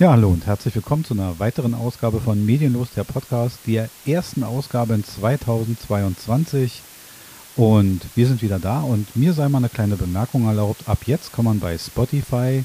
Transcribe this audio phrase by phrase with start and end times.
[0.00, 4.42] Ja, hallo und herzlich willkommen zu einer weiteren Ausgabe von Medienlos, der Podcast, der ersten
[4.42, 6.82] Ausgabe in 2022.
[7.54, 10.88] Und wir sind wieder da und mir sei mal eine kleine Bemerkung erlaubt.
[10.88, 12.64] Ab jetzt kann man bei Spotify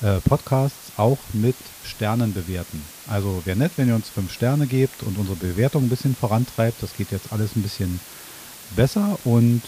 [0.00, 2.80] äh, Podcasts auch mit Sternen bewerten.
[3.08, 6.80] Also wäre nett, wenn ihr uns fünf Sterne gebt und unsere Bewertung ein bisschen vorantreibt.
[6.84, 7.98] Das geht jetzt alles ein bisschen
[8.76, 9.62] besser und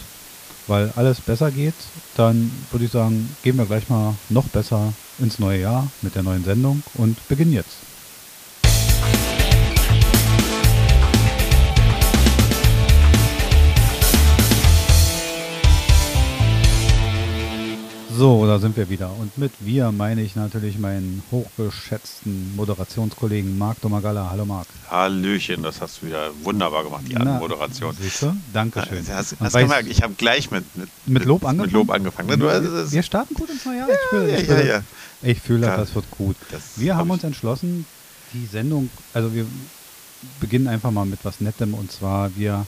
[0.67, 1.75] weil alles besser geht,
[2.15, 6.23] dann würde ich sagen, gehen wir gleich mal noch besser ins neue Jahr mit der
[6.23, 7.92] neuen Sendung und beginnen jetzt.
[18.23, 19.11] So, da sind wir wieder.
[19.19, 24.29] Und mit wir meine ich natürlich meinen hochgeschätzten Moderationskollegen Marc Domagalla.
[24.31, 24.65] Hallo Marc.
[24.89, 27.93] Hallöchen, das hast du wieder wunderbar gemacht, die Moderation.
[27.99, 28.33] Siehst du?
[28.53, 29.05] Dankeschön.
[29.09, 31.65] Hast, hast gemerkt, ich habe gleich mit, mit, mit, Lob angefangen.
[31.65, 32.39] Mit Lob angefangen.
[32.39, 33.89] Du, wir, wir starten gut ins neue Jahr.
[33.89, 34.83] Ich fühle, ich fühle, ja, ja,
[35.21, 36.37] ich fühle ja, das wird gut.
[36.49, 37.85] Das wir haben uns entschlossen,
[38.31, 39.45] die Sendung, also wir
[40.39, 42.65] beginnen einfach mal mit was Nettem und zwar wir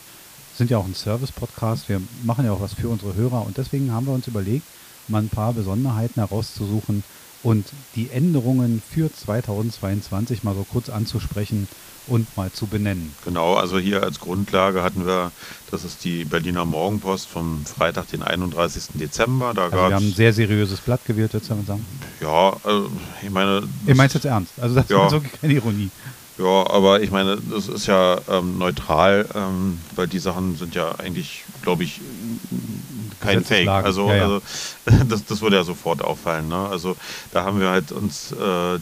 [0.58, 3.90] sind ja auch ein Service-Podcast, wir machen ja auch was für unsere Hörer und deswegen
[3.90, 4.66] haben wir uns überlegt,
[5.08, 7.02] mal ein paar Besonderheiten herauszusuchen
[7.42, 11.68] und die Änderungen für 2022 mal so kurz anzusprechen
[12.08, 13.14] und mal zu benennen.
[13.24, 15.32] Genau, also hier als Grundlage hatten wir,
[15.70, 18.84] das ist die Berliner Morgenpost vom Freitag, den 31.
[18.94, 19.52] Dezember.
[19.54, 21.86] Da also wir haben ein sehr seriöses Blatt gewählt, jetzt kann man sagen.
[22.20, 22.90] Ja, also
[23.22, 23.62] ich meine...
[23.86, 25.06] Ihr meint jetzt ernst, also das ja.
[25.06, 25.90] ist wirklich keine Ironie.
[26.38, 30.94] Ja, aber ich meine, das ist ja ähm, neutral, ähm, weil die Sachen sind ja
[30.98, 32.00] eigentlich, glaube ich,
[33.20, 33.68] kein Fake.
[33.68, 34.22] Also, ja, ja.
[34.24, 34.42] also
[35.08, 36.48] das, das würde ja sofort auffallen.
[36.48, 36.68] Ne?
[36.68, 36.96] Also
[37.32, 38.78] da haben wir halt uns äh,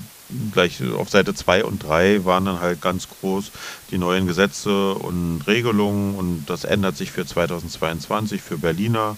[0.52, 3.50] gleich auf Seite 2 und 3 waren dann halt ganz groß
[3.90, 9.16] die neuen Gesetze und Regelungen und das ändert sich für 2022 für Berliner.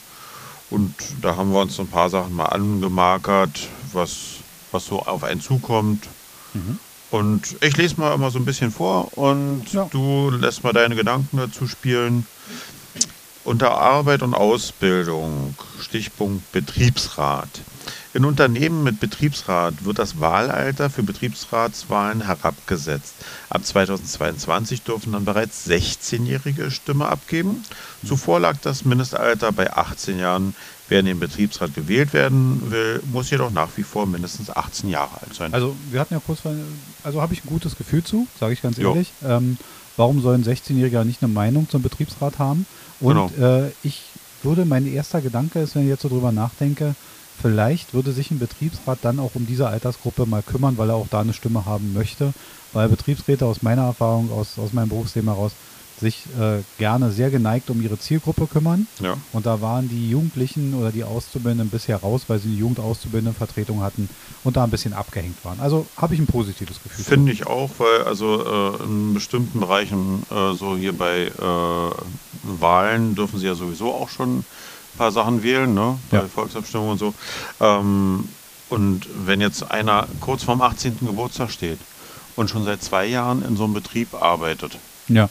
[0.68, 4.16] Und da haben wir uns ein paar Sachen mal angemarkert, was,
[4.72, 6.08] was so auf einen zukommt.
[6.54, 6.78] Mhm.
[7.10, 9.88] Und ich lese mal immer so ein bisschen vor und ja.
[9.92, 12.26] du lässt mal deine Gedanken dazu spielen.
[13.46, 17.48] Unter Arbeit und Ausbildung, Stichpunkt Betriebsrat.
[18.12, 23.14] In Unternehmen mit Betriebsrat wird das Wahlalter für Betriebsratswahlen herabgesetzt.
[23.48, 27.62] Ab 2022 dürfen dann bereits 16-Jährige Stimme abgeben.
[28.04, 30.56] Zuvor lag das Mindestalter bei 18 Jahren.
[30.88, 35.20] Wer in den Betriebsrat gewählt werden will, muss jedoch nach wie vor mindestens 18 Jahre
[35.22, 35.54] alt sein.
[35.54, 36.40] Also wir hatten ja kurz,
[37.04, 39.12] also habe ich ein gutes Gefühl zu, sage ich ganz ehrlich.
[39.24, 39.56] Ähm,
[39.96, 42.66] warum sollen 16-Jähriger nicht eine Meinung zum Betriebsrat haben?
[43.00, 43.64] Und genau.
[43.64, 44.02] äh, ich
[44.42, 46.94] würde, mein erster Gedanke ist, wenn ich jetzt so drüber nachdenke,
[47.40, 51.08] vielleicht würde sich ein Betriebsrat dann auch um diese Altersgruppe mal kümmern, weil er auch
[51.10, 52.32] da eine Stimme haben möchte.
[52.72, 55.52] Weil Betriebsräte aus meiner Erfahrung, aus, aus meinem Berufsleben heraus,
[55.98, 58.86] sich äh, gerne sehr geneigt um ihre Zielgruppe kümmern.
[59.00, 59.16] Ja.
[59.32, 64.08] Und da waren die Jugendlichen oder die Auszubildenden bisher raus, weil sie eine Jugendauszubildendenvertretung hatten
[64.44, 65.58] und da ein bisschen abgehängt waren.
[65.60, 67.04] Also habe ich ein positives Gefühl.
[67.04, 68.44] Finde ich auch, weil also
[68.78, 71.90] äh, in bestimmten Bereichen, äh, so hier bei äh,
[72.42, 74.44] Wahlen, dürfen sie ja sowieso auch schon ein
[74.98, 75.98] paar Sachen wählen, ne?
[76.10, 76.26] bei ja.
[76.26, 77.14] Volksabstimmungen und so.
[77.60, 78.28] Ähm,
[78.68, 80.98] und wenn jetzt einer kurz vorm 18.
[81.00, 81.78] Geburtstag steht
[82.34, 85.30] und schon seit zwei Jahren in so einem Betrieb arbeitet, ja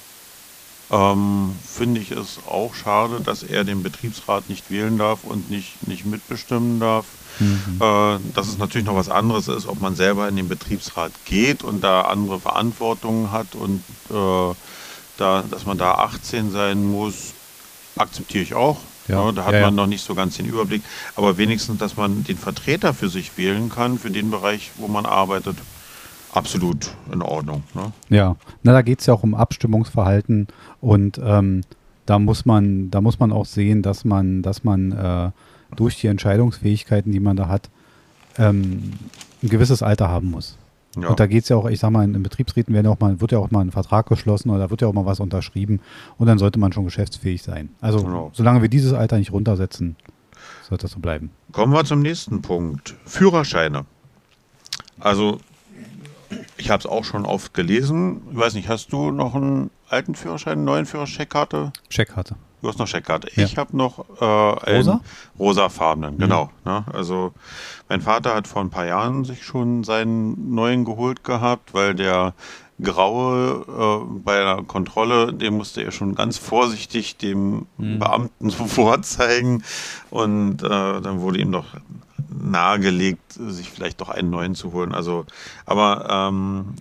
[0.92, 5.88] ähm, finde ich es auch schade, dass er den Betriebsrat nicht wählen darf und nicht,
[5.88, 7.06] nicht mitbestimmen darf.
[7.40, 7.78] Mhm.
[7.82, 11.64] Äh, dass es natürlich noch was anderes ist, ob man selber in den Betriebsrat geht
[11.64, 14.56] und da andere Verantwortungen hat und äh,
[15.18, 17.34] da, dass man da 18 sein muss,
[17.96, 18.78] akzeptiere ich auch.
[19.08, 20.82] Ja, ja, da hat ja, man noch nicht so ganz den Überblick.
[21.16, 25.06] Aber wenigstens, dass man den Vertreter für sich wählen kann, für den Bereich, wo man
[25.06, 25.58] arbeitet,
[26.36, 27.64] absolut in Ordnung.
[27.74, 27.92] Ne?
[28.10, 30.48] Ja, na, da geht es ja auch um Abstimmungsverhalten
[30.82, 31.62] und ähm,
[32.06, 35.32] da muss man, da muss man auch sehen, dass man, dass man äh,
[35.76, 37.70] durch die Entscheidungsfähigkeiten, die man da hat,
[38.38, 38.94] ähm,
[39.42, 40.58] ein gewisses Alter haben muss.
[40.98, 41.10] Ja.
[41.10, 43.32] Und da geht es ja auch, ich sag mal, in, Betriebsräten werden auch mal, wird
[43.32, 45.82] ja auch mal ein Vertrag geschlossen oder wird ja auch mal was unterschrieben
[46.18, 47.70] und dann sollte man schon geschäftsfähig sein.
[47.82, 48.32] Also genau.
[48.34, 49.98] solange wir dieses Alter nicht runtersetzen,
[50.68, 51.32] sollte das so bleiben.
[51.52, 52.96] Kommen wir zum nächsten Punkt.
[53.06, 53.86] Führerscheine.
[55.00, 55.40] Also
[56.66, 58.24] ich habe es auch schon oft gelesen.
[58.32, 61.72] Ich weiß nicht, hast du noch einen alten Führerschein, einen neuen Führerschein, Checkkarte?
[61.92, 62.38] Checkkarte.
[62.64, 63.30] Du hast noch Checkkarte.
[63.36, 63.44] Ja.
[63.44, 64.26] Ich habe noch äh,
[64.66, 65.02] einen Rosa?
[65.38, 66.46] rosafarbenen, genau.
[66.46, 66.72] Mhm.
[66.72, 66.84] Ne?
[66.92, 67.34] Also
[67.88, 72.34] mein Vater hat vor ein paar Jahren sich schon seinen neuen geholt gehabt, weil der
[72.82, 78.00] graue äh, bei einer Kontrolle, den musste er schon ganz vorsichtig dem mhm.
[78.00, 79.64] Beamten so vorzeigen
[80.10, 81.76] und äh, dann wurde ihm doch
[82.38, 84.94] nahegelegt, sich vielleicht doch einen neuen zu holen.
[84.94, 85.26] Also,
[85.66, 86.74] aber ähm,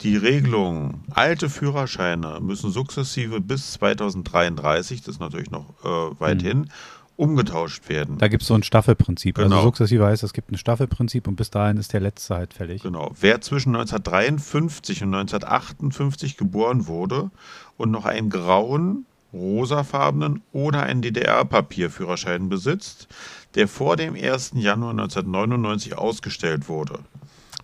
[0.00, 6.46] die Regelung, alte Führerscheine müssen sukzessive bis 2033, das ist natürlich noch äh, weit mhm.
[6.46, 6.70] hin,
[7.16, 8.18] umgetauscht werden.
[8.18, 9.38] Da gibt es so ein Staffelprinzip.
[9.38, 9.56] Also genau.
[9.56, 12.82] Also sukzessive heißt, es gibt ein Staffelprinzip und bis dahin ist der letzte halt fällig.
[12.82, 13.12] Genau.
[13.18, 17.30] Wer zwischen 1953 und 1958 geboren wurde
[17.76, 23.08] und noch einen grauen, rosafarbenen oder einen DDR-Papierführerschein besitzt,
[23.54, 24.52] der vor dem 1.
[24.54, 27.00] Januar 1999 ausgestellt wurde,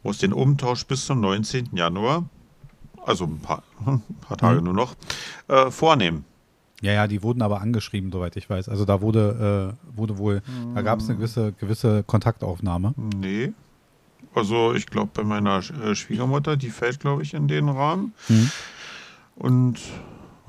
[0.02, 1.70] muss den Umtausch bis zum 19.
[1.72, 2.28] Januar,
[3.04, 4.64] also ein paar, ein paar Tage mhm.
[4.64, 4.94] nur noch,
[5.48, 6.24] äh, vornehmen.
[6.82, 8.68] Ja, ja, die wurden aber angeschrieben, soweit ich weiß.
[8.68, 10.74] Also da wurde, äh, wurde wohl, mhm.
[10.74, 12.94] da gab es eine gewisse, gewisse Kontaktaufnahme.
[12.96, 13.52] Nee.
[14.34, 18.14] Also ich glaube bei meiner äh, Schwiegermutter, die fällt, glaube ich, in den Rahmen.
[18.28, 18.50] Mhm.
[19.36, 19.80] Und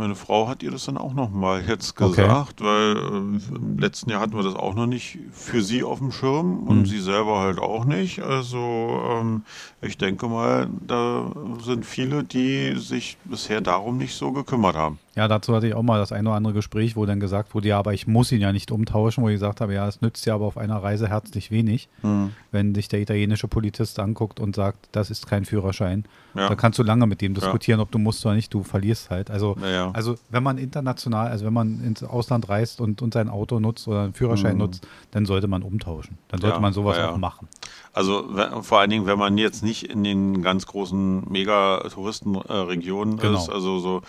[0.01, 2.63] meine Frau hat ihr das dann auch nochmal jetzt gesagt, okay.
[2.63, 6.11] weil äh, im letzten Jahr hatten wir das auch noch nicht für sie auf dem
[6.11, 6.85] Schirm und mhm.
[6.87, 8.19] sie selber halt auch nicht.
[8.19, 9.43] Also ähm,
[9.79, 11.31] ich denke mal, da
[11.63, 14.97] sind viele, die sich bisher darum nicht so gekümmert haben.
[15.15, 17.67] Ja, dazu hatte ich auch mal das eine oder andere Gespräch, wo dann gesagt wurde,
[17.67, 20.25] ja, aber ich muss ihn ja nicht umtauschen, wo ich gesagt habe, ja, es nützt
[20.25, 22.31] ja aber auf einer Reise herzlich wenig, mhm.
[22.51, 26.05] wenn sich der italienische Polizist anguckt und sagt, das ist kein Führerschein.
[26.33, 26.47] Ja.
[26.47, 27.83] Da kannst du lange mit dem diskutieren, ja.
[27.83, 29.29] ob du musst oder nicht, du verlierst halt.
[29.29, 33.27] Also, ja, also wenn man international, also wenn man ins Ausland reist und, und sein
[33.27, 34.59] Auto nutzt oder einen Führerschein mhm.
[34.59, 36.17] nutzt, dann sollte man umtauschen.
[36.29, 37.49] Dann sollte man sowas auch machen.
[37.93, 38.29] Also
[38.61, 43.37] vor allen Dingen, wenn man jetzt nicht in den ganz großen Mega-Touristenregionen genau.
[43.37, 44.01] ist, also so,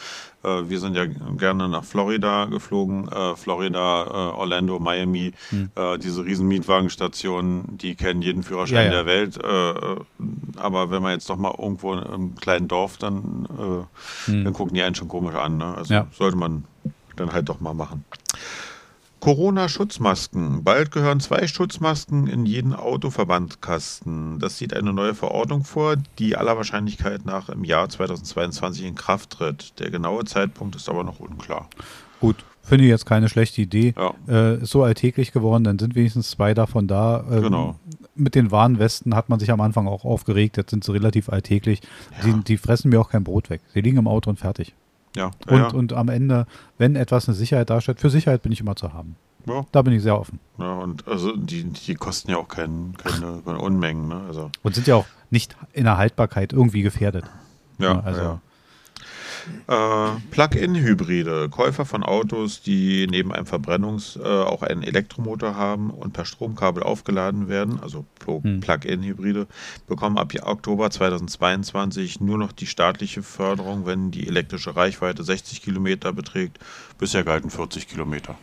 [0.44, 5.70] äh, wir sind ja gerne nach Florida geflogen, äh, Florida, äh, Orlando, Miami, hm.
[5.74, 9.02] Äh, diese riesen Mietwagenstationen, die kennen jeden Führerschein ja, ja.
[9.02, 13.48] der Welt, äh, aber wenn man jetzt doch mal irgendwo im kleinen Dorf, dann,
[14.26, 14.44] hm.
[14.44, 15.56] dann gucken die einen schon komisch an.
[15.56, 15.74] Ne?
[15.76, 16.06] Also ja.
[16.12, 16.64] sollte man
[17.16, 18.04] dann halt doch mal machen.
[19.22, 20.64] Corona-Schutzmasken.
[20.64, 24.40] Bald gehören zwei Schutzmasken in jeden Autoverbandkasten.
[24.40, 29.30] Das sieht eine neue Verordnung vor, die aller Wahrscheinlichkeit nach im Jahr 2022 in Kraft
[29.30, 29.78] tritt.
[29.78, 31.68] Der genaue Zeitpunkt ist aber noch unklar.
[32.18, 33.94] Gut, finde ich jetzt keine schlechte Idee.
[33.96, 34.12] Ja.
[34.26, 37.24] Äh, ist so alltäglich geworden, dann sind wenigstens zwei davon da.
[37.30, 37.76] Ähm, genau.
[38.16, 41.80] Mit den Warnwesten hat man sich am Anfang auch aufgeregt, jetzt sind sie relativ alltäglich.
[42.24, 42.32] Ja.
[42.32, 43.60] Die, die fressen mir auch kein Brot weg.
[43.72, 44.74] Sie liegen im Auto und fertig.
[45.16, 45.30] Ja.
[45.46, 45.68] Und, ja.
[45.68, 46.46] und am Ende,
[46.78, 49.16] wenn etwas eine Sicherheit darstellt, für Sicherheit bin ich immer zu haben.
[49.46, 49.66] Ja.
[49.72, 50.38] Da bin ich sehr offen.
[50.58, 54.08] Ja, und also die, die kosten ja auch kein, keine, keine Unmengen.
[54.08, 54.22] Ne?
[54.26, 54.50] Also.
[54.62, 57.24] Und sind ja auch nicht in der Haltbarkeit irgendwie gefährdet.
[57.78, 58.20] Ja, also.
[58.20, 58.40] Ja.
[59.66, 66.12] Äh, Plug-in-Hybride, Käufer von Autos, die neben einem Verbrennungs- äh, auch einen Elektromotor haben und
[66.12, 68.60] per Stromkabel aufgeladen werden, also hm.
[68.60, 69.46] Plug-in-Hybride,
[69.86, 76.12] bekommen ab Oktober 2022 nur noch die staatliche Förderung, wenn die elektrische Reichweite 60 Kilometer
[76.12, 76.58] beträgt.
[76.98, 78.36] Bisher galten 40 Kilometer.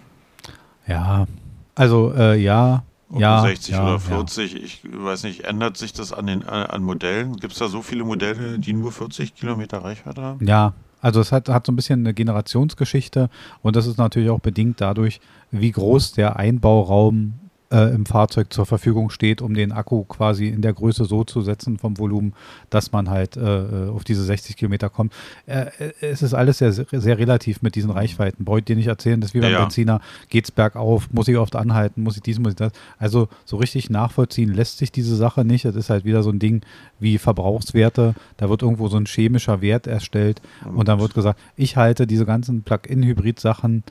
[0.88, 1.28] Ja,
[1.76, 4.60] also äh, ja, ob ja, 60 ja, oder 40, ja.
[4.60, 7.38] ich weiß nicht, ändert sich das an den an Modellen?
[7.38, 10.46] Gibt es da so viele Modelle, die nur 40 Kilometer Reichweite haben?
[10.46, 13.30] Ja, also es hat, hat so ein bisschen eine Generationsgeschichte
[13.62, 15.20] und das ist natürlich auch bedingt dadurch,
[15.52, 17.34] wie groß der Einbauraum
[17.72, 21.42] äh, im Fahrzeug zur Verfügung steht, um den Akku quasi in der Größe so zu
[21.42, 22.34] setzen vom Volumen,
[22.70, 25.14] dass man halt äh, äh auf diese 60 Kilometer kommt.
[25.46, 28.46] Äh, äh, es ist alles sehr, sehr relativ mit diesen Reichweiten.
[28.46, 30.02] Brauche ich dir nicht erzählen, dass wie beim ja, Benziner
[30.32, 32.72] es bergauf, muss ich oft anhalten, muss ich dies, muss ich das.
[32.98, 35.66] Also so richtig nachvollziehen lässt sich diese Sache nicht.
[35.66, 36.62] Es ist halt wieder so ein Ding
[37.00, 38.16] wie Verbrauchswerte.
[38.38, 40.42] Da wird irgendwo so ein chemischer Wert erstellt
[40.74, 43.84] und dann wird gesagt, ich halte diese ganzen Plug-in-Hybrid-Sachen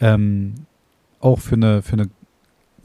[0.00, 0.54] ähm,
[1.20, 2.08] auch für eine, für eine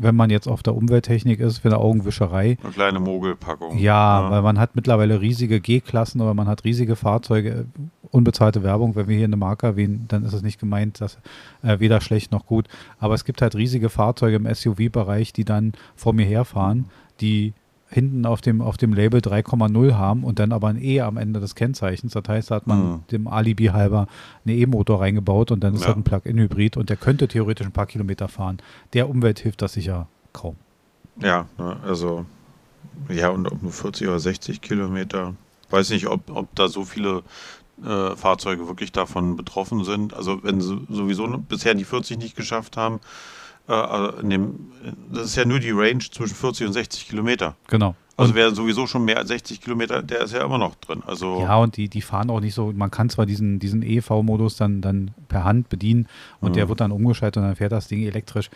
[0.03, 2.57] wenn man jetzt auf der Umwelttechnik ist, für eine Augenwischerei.
[2.61, 3.77] Eine kleine Mogelpackung.
[3.77, 7.65] Ja, ja, weil man hat mittlerweile riesige G-Klassen oder man hat riesige Fahrzeuge,
[8.11, 8.95] unbezahlte Werbung.
[8.95, 11.17] Wenn wir hier eine Marke erwähnen, dann ist es nicht gemeint, dass
[11.63, 12.67] äh, weder schlecht noch gut.
[12.99, 16.85] Aber es gibt halt riesige Fahrzeuge im SUV-Bereich, die dann vor mir herfahren,
[17.21, 17.53] die
[17.93, 21.39] hinten auf dem, auf dem Label 3,0 haben und dann aber ein E am Ende
[21.39, 22.13] des Kennzeichens.
[22.13, 23.03] Das heißt, da hat man mhm.
[23.11, 24.07] dem Alibi halber
[24.45, 25.87] einen E-Motor reingebaut und dann ist ja.
[25.87, 28.57] das ein Plug-in-Hybrid und der könnte theoretisch ein paar Kilometer fahren.
[28.93, 30.55] Der Umwelt hilft das sicher kaum.
[31.21, 32.25] Ja, ne, also
[33.09, 35.35] ja, und ob nur 40 oder 60 Kilometer.
[35.69, 37.23] Weiß nicht, ob, ob da so viele
[37.83, 40.13] äh, Fahrzeuge wirklich davon betroffen sind.
[40.13, 42.99] Also wenn sie sowieso bisher die 40 nicht geschafft haben,
[43.67, 44.71] also dem,
[45.11, 47.55] das ist ja nur die Range zwischen 40 und 60 Kilometer.
[47.67, 47.95] Genau.
[48.15, 51.01] Also wer sowieso schon mehr als 60 Kilometer, der ist ja immer noch drin.
[51.07, 54.55] Also ja, und die, die fahren auch nicht so, man kann zwar diesen, diesen EV-Modus
[54.55, 56.07] dann, dann per Hand bedienen
[56.39, 56.53] und mhm.
[56.53, 58.51] der wird dann umgeschaltet und dann fährt das Ding elektrisch.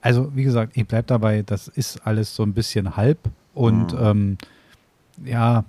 [0.00, 3.18] Also, wie gesagt, ich bleibe dabei, das ist alles so ein bisschen halb
[3.52, 3.98] und mhm.
[4.00, 4.38] ähm,
[5.24, 5.64] ja,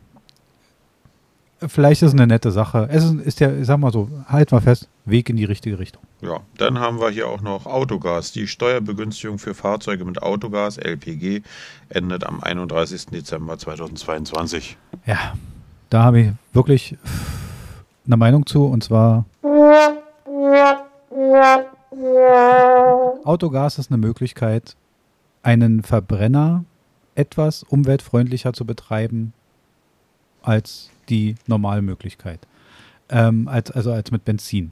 [1.60, 2.88] vielleicht ist es eine nette Sache.
[2.92, 6.02] Es ist, ist ja, sag mal so, halt mal fest, Weg in die richtige Richtung.
[6.22, 8.32] Ja, dann haben wir hier auch noch Autogas.
[8.32, 11.42] Die Steuerbegünstigung für Fahrzeuge mit Autogas, LPG,
[11.90, 13.08] endet am 31.
[13.08, 14.78] Dezember 2022.
[15.06, 15.34] Ja,
[15.90, 16.98] da habe ich wirklich
[18.06, 19.26] eine Meinung zu und zwar
[23.24, 24.76] Autogas ist eine Möglichkeit,
[25.44, 26.66] einen Verbrenner
[27.16, 29.34] etwas umweltfreundlicher zu betreiben
[30.42, 32.40] als die normale Möglichkeit.
[33.10, 34.72] Ähm, als, also als mit Benzin.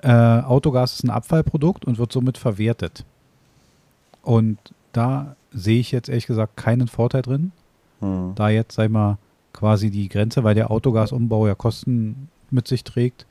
[0.00, 3.04] Äh, Autogas ist ein Abfallprodukt und wird somit verwertet.
[4.22, 4.58] Und
[4.92, 7.52] da sehe ich jetzt ehrlich gesagt keinen Vorteil drin,
[8.00, 8.32] hm.
[8.34, 9.18] da jetzt, sag ich mal,
[9.52, 13.26] quasi die Grenze, weil der Autogasumbau ja Kosten mit sich trägt,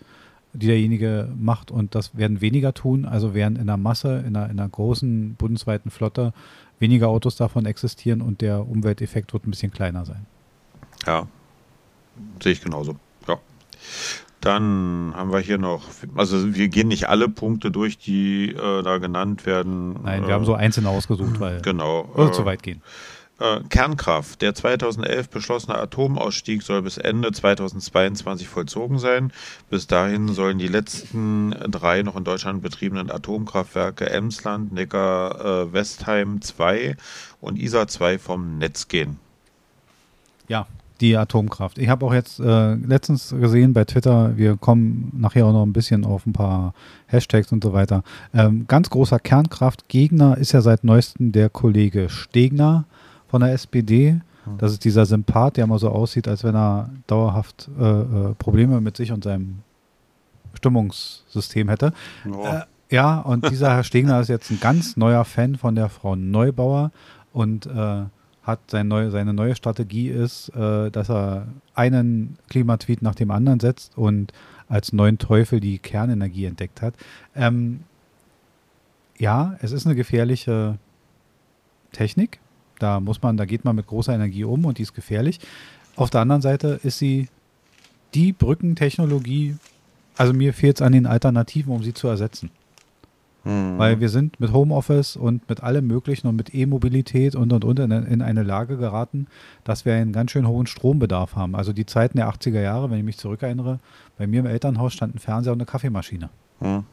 [0.54, 4.50] die derjenige macht und das werden weniger tun, also werden in der Masse, in einer,
[4.50, 6.34] in einer großen bundesweiten Flotte
[6.80, 10.26] weniger Autos davon existieren und der Umwelteffekt wird ein bisschen kleiner sein.
[11.06, 11.28] Ja,
[12.42, 12.96] sehe ich genauso.
[13.28, 13.38] Ja.
[14.42, 15.84] Dann haben wir hier noch,
[16.16, 20.00] also wir gehen nicht alle Punkte durch, die äh, da genannt werden.
[20.04, 22.82] Nein, wir äh, haben so einzelne ausgesucht, weil genau, würde äh, zu weit gehen.
[23.42, 24.44] Äh, Kernkraft.
[24.44, 29.34] Der 2011 beschlossene Atomausstieg soll bis Ende 2022 vollzogen sein.
[29.68, 36.42] Bis dahin sollen die letzten drei noch in Deutschland betriebenen Atomkraftwerke Emsland, Neckar, äh, Westheim
[36.42, 36.96] 2
[37.42, 39.20] und ISA 2 vom Netz gehen.
[40.48, 40.68] Ja,
[41.02, 41.78] die Atomkraft.
[41.78, 45.74] Ich habe auch jetzt äh, letztens gesehen bei Twitter, wir kommen nachher auch noch ein
[45.74, 46.74] bisschen auf ein paar
[47.08, 48.04] Hashtags und so weiter.
[48.34, 52.86] Ähm, ganz großer Kernkraftgegner ist ja seit neuestem der Kollege Stegner
[53.28, 54.22] von der SPD.
[54.44, 54.58] Hm.
[54.60, 58.80] Das ist dieser Sympath, der mal so aussieht, als wenn er dauerhaft äh, äh, Probleme
[58.80, 59.60] mit sich und seinem
[60.54, 61.94] Stimmungssystem hätte.
[62.26, 62.62] Äh,
[62.94, 66.92] ja, und dieser Herr Stegner ist jetzt ein ganz neuer Fan von der Frau Neubauer
[67.34, 68.04] und äh,
[68.52, 73.60] hat sein neu, seine neue Strategie ist, äh, dass er einen Klimatweet nach dem anderen
[73.60, 74.32] setzt und
[74.70, 76.94] als neuen Teufel die Kernenergie entdeckt hat.
[77.36, 77.82] Ähm,
[79.18, 80.78] ja, es ist eine gefährliche
[81.92, 82.40] Technik.
[82.80, 85.40] Da muss man, da geht man mit großer Energie um und die ist gefährlich.
[85.96, 87.28] Auf der anderen Seite ist sie
[88.14, 89.56] die Brückentechnologie,
[90.18, 92.50] also mir fehlt es an den Alternativen, um sie zu ersetzen.
[93.44, 93.78] Mhm.
[93.78, 97.80] Weil wir sind mit Homeoffice und mit allem Möglichen und mit E-Mobilität und und und
[97.80, 99.28] in, in, eine Lage geraten,
[99.64, 101.56] dass wir einen ganz schön hohen Strombedarf haben.
[101.56, 103.80] Also die Zeiten der 80er Jahre, wenn ich mich zurückerinnere,
[104.18, 106.30] bei mir im Elternhaus stand ein Fernseher und eine Kaffeemaschine.
[106.60, 106.84] Mhm.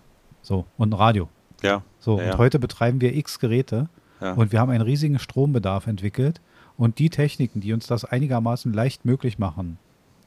[0.40, 1.28] So, und ein Radio.
[1.62, 1.83] Ja.
[1.99, 2.33] So, ja, ja.
[2.33, 3.88] und heute betreiben wir x Geräte
[4.21, 4.33] ja.
[4.33, 6.40] und wir haben einen riesigen Strombedarf entwickelt.
[6.78, 9.78] Und die Techniken, die uns das einigermaßen leicht möglich machen,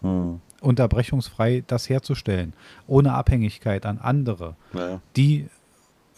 [0.01, 0.41] hm.
[0.59, 2.53] unterbrechungsfrei das herzustellen,
[2.87, 4.55] ohne Abhängigkeit an andere,
[5.15, 5.47] die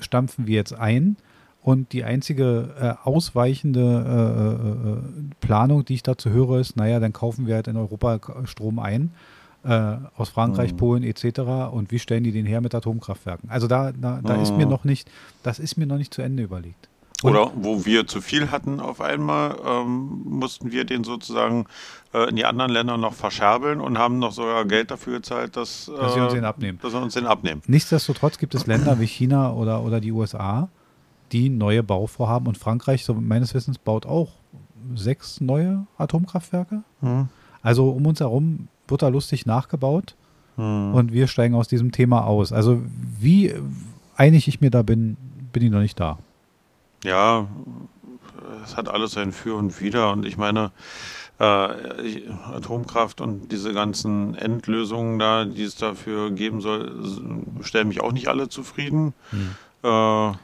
[0.03, 1.17] stampfen wir jetzt ein.
[1.61, 7.13] Und die einzige äh, ausweichende äh, äh, Planung, die ich dazu höre, ist, naja, dann
[7.13, 9.11] kaufen wir halt in Europa Strom ein,
[9.63, 10.77] äh, aus Frankreich, mhm.
[10.77, 11.39] Polen etc.
[11.71, 13.49] Und wie stellen die den her mit Atomkraftwerken?
[13.49, 14.43] Also da, da, da mhm.
[14.43, 15.09] ist mir noch nicht,
[15.41, 16.89] das ist mir noch nicht zu Ende überlegt.
[17.23, 21.65] Oder wo wir zu viel hatten auf einmal, ähm, mussten wir den sozusagen
[22.13, 25.87] äh, in die anderen Länder noch verscherbeln und haben noch sogar Geld dafür gezahlt, dass,
[25.87, 26.79] äh, dass sie uns den abnehmen.
[26.81, 27.61] Dass sie uns den abnehmen.
[27.67, 30.69] Nichtsdestotrotz gibt es Länder wie China oder, oder die USA,
[31.31, 34.29] die neue Bauvorhaben und Frankreich, so meines Wissens, baut auch
[34.95, 36.83] sechs neue Atomkraftwerke.
[37.01, 37.29] Mhm.
[37.61, 40.15] Also um uns herum wird da lustig nachgebaut
[40.57, 40.93] mhm.
[40.93, 42.51] und wir steigen aus diesem Thema aus.
[42.51, 42.81] Also
[43.19, 43.53] wie
[44.15, 45.17] einig ich mir da bin,
[45.53, 46.19] bin ich noch nicht da.
[47.03, 47.47] Ja,
[48.63, 50.11] es hat alles sein Für und Wider.
[50.11, 50.71] Und ich meine,
[51.39, 56.91] äh, Atomkraft und diese ganzen Endlösungen da, die es dafür geben soll,
[57.61, 59.13] stellen mich auch nicht alle zufrieden.
[59.31, 59.55] Hm.
[59.83, 60.35] Äh,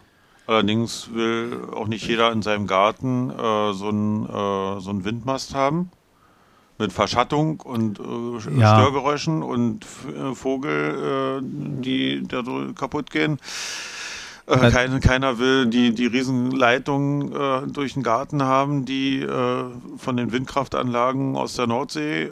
[0.48, 5.92] allerdings will auch nicht jeder in seinem Garten äh, so einen äh, so Windmast haben.
[6.82, 8.80] Mit Verschattung und äh, ja.
[8.80, 13.38] Störgeräuschen und äh, Vogel, die da so kaputt gehen.
[14.50, 19.64] Äh, kein, keiner will die, die Riesenleitungen äh, durch den Garten haben, die äh,
[19.98, 22.32] von den Windkraftanlagen aus der Nordsee äh,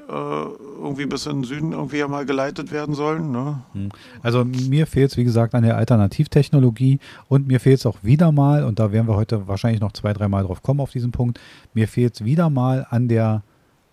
[0.82, 3.32] irgendwie bis in den Süden irgendwie mal geleitet werden sollen.
[3.32, 3.62] Ne?
[3.74, 3.90] Hm.
[4.24, 8.32] Also mir fehlt es, wie gesagt, an der Alternativtechnologie und mir fehlt es auch wieder
[8.32, 11.40] mal, und da werden wir heute wahrscheinlich noch zwei, dreimal drauf kommen auf diesen Punkt,
[11.76, 13.44] mir fehlt es wieder mal an der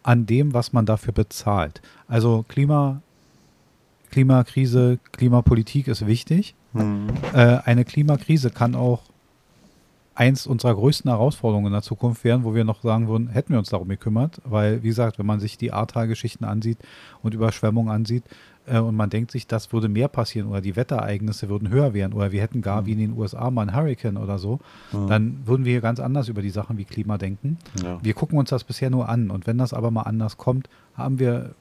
[0.02, 1.80] an dem, was man dafür bezahlt.
[2.08, 3.00] Also Klima,
[4.10, 6.54] Klimakrise, Klimapolitik ist wichtig.
[6.74, 7.08] Mhm.
[7.32, 9.00] Äh, eine Klimakrise kann auch
[10.14, 13.58] eins unserer größten Herausforderungen in der Zukunft werden, wo wir noch sagen würden, hätten wir
[13.58, 16.78] uns darum gekümmert, weil, wie gesagt, wenn man sich die Ahrtal-Geschichten ansieht
[17.22, 18.24] und Überschwemmungen ansieht
[18.66, 22.12] äh, und man denkt sich, das würde mehr passieren oder die Wetterereignisse würden höher werden
[22.12, 22.86] oder wir hätten gar mhm.
[22.86, 24.60] wie in den USA mal einen Hurricane oder so,
[24.92, 25.08] mhm.
[25.08, 27.58] dann würden wir hier ganz anders über die Sachen wie Klima denken.
[27.82, 27.98] Ja.
[28.02, 31.18] Wir gucken uns das bisher nur an und wenn das aber mal anders kommt, haben
[31.18, 31.54] wir,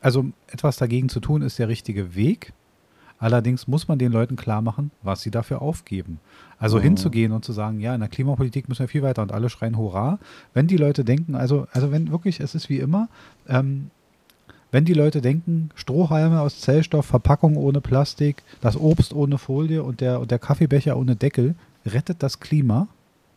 [0.00, 2.52] also etwas dagegen zu tun, ist der richtige Weg.
[3.22, 6.18] Allerdings muss man den Leuten klar machen, was sie dafür aufgeben.
[6.58, 6.82] Also mhm.
[6.82, 9.78] hinzugehen und zu sagen, ja, in der Klimapolitik müssen wir viel weiter und alle schreien
[9.78, 10.18] Hurra.
[10.54, 13.08] Wenn die Leute denken, also, also wenn wirklich, es ist wie immer,
[13.46, 13.92] ähm,
[14.72, 20.00] wenn die Leute denken, Strohhalme aus Zellstoff, Verpackung ohne Plastik, das Obst ohne Folie und
[20.00, 21.54] der, und der Kaffeebecher ohne Deckel
[21.86, 22.88] rettet das Klima,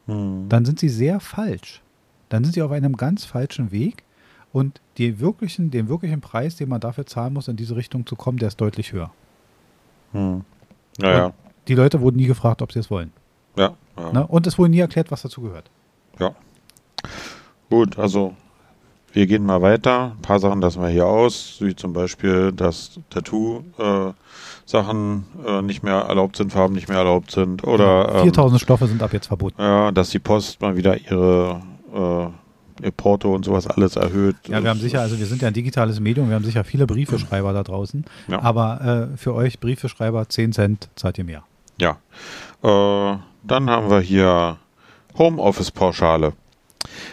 [0.08, 0.50] hm.
[0.50, 1.84] dann sind sie sehr falsch.
[2.30, 4.04] Dann sind sie auf einem ganz falschen Weg
[4.52, 8.16] und die wirklichen, den wirklichen Preis, den man dafür zahlen muss, in diese Richtung zu
[8.16, 9.12] kommen, der ist deutlich höher.
[10.16, 10.42] Hm.
[11.00, 11.34] Naja.
[11.68, 13.12] Die Leute wurden nie gefragt, ob sie es wollen.
[13.58, 13.74] Ja.
[13.98, 14.12] ja.
[14.12, 14.28] Ne?
[14.28, 15.70] Und es wurde nie erklärt, was dazu gehört.
[16.20, 16.32] Ja.
[17.70, 18.36] Gut, also
[19.16, 20.14] wir gehen mal weiter.
[20.18, 25.84] Ein paar Sachen lassen wir hier aus, wie zum Beispiel, dass Tattoo-Sachen äh, äh, nicht
[25.84, 27.66] mehr erlaubt sind, Farben nicht mehr erlaubt sind.
[27.66, 29.62] Oder, ähm, 4000 Stoffe sind ab jetzt verboten.
[29.62, 31.62] Ja, dass die Post mal wieder ihre
[31.94, 32.28] äh,
[32.98, 34.36] Porto und sowas alles erhöht.
[34.48, 36.86] Ja, wir haben sicher, also wir sind ja ein digitales Medium, wir haben sicher viele
[36.86, 38.06] Briefeschreiber da draußen.
[38.28, 38.42] Ja.
[38.42, 41.44] Aber äh, für euch Briefeschreiber 10 Cent zahlt ihr mehr.
[41.80, 41.98] Ja.
[42.64, 44.58] Äh, dann haben wir hier
[45.18, 46.34] Homeoffice-Pauschale.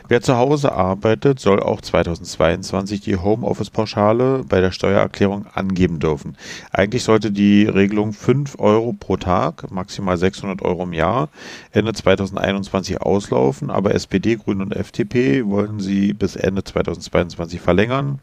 [0.08, 6.36] Wer zu Hause arbeitet, soll auch 2022 die Homeoffice-Pauschale bei der Steuererklärung angeben dürfen.
[6.70, 11.28] Eigentlich sollte die Regelung 5 Euro pro Tag, maximal 600 Euro im Jahr,
[11.72, 18.18] Ende 2021 auslaufen, aber SPD, Grüne und FDP wollen sie bis Ende 2022 verlängern.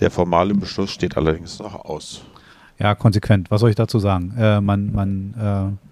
[0.00, 2.22] Der formale Beschluss steht allerdings noch aus.
[2.78, 3.50] Ja, konsequent.
[3.50, 4.34] Was soll ich dazu sagen?
[4.38, 5.89] Äh, man man äh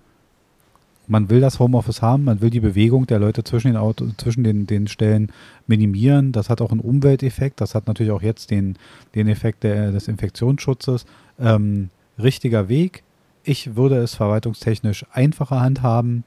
[1.08, 4.44] man will das Homeoffice haben, man will die Bewegung der Leute zwischen den, Auto, zwischen
[4.44, 5.32] den, den Stellen
[5.66, 6.32] minimieren.
[6.32, 8.76] Das hat auch einen Umwelteffekt, das hat natürlich auch jetzt den,
[9.14, 11.06] den Effekt der, des Infektionsschutzes.
[11.40, 11.88] Ähm,
[12.18, 13.02] richtiger Weg.
[13.42, 16.24] Ich würde es verwaltungstechnisch einfacher handhaben.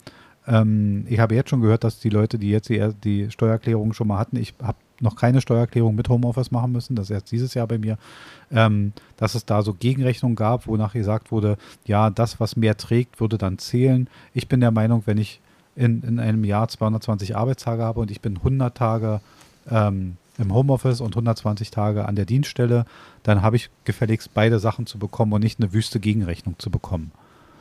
[0.47, 4.07] Ähm, ich habe jetzt schon gehört, dass die Leute, die jetzt die, die Steuererklärung schon
[4.07, 7.53] mal hatten, ich habe noch keine Steuererklärung mit Homeoffice machen müssen, das ist erst dieses
[7.53, 7.97] Jahr bei mir,
[8.51, 13.19] ähm, dass es da so Gegenrechnungen gab, wonach gesagt wurde, ja, das, was mehr trägt,
[13.19, 14.07] würde dann zählen.
[14.33, 15.41] Ich bin der Meinung, wenn ich
[15.75, 19.21] in, in einem Jahr 220 Arbeitstage habe und ich bin 100 Tage
[19.69, 22.85] ähm, im Homeoffice und 120 Tage an der Dienststelle,
[23.23, 27.11] dann habe ich gefälligst beide Sachen zu bekommen und nicht eine wüste Gegenrechnung zu bekommen.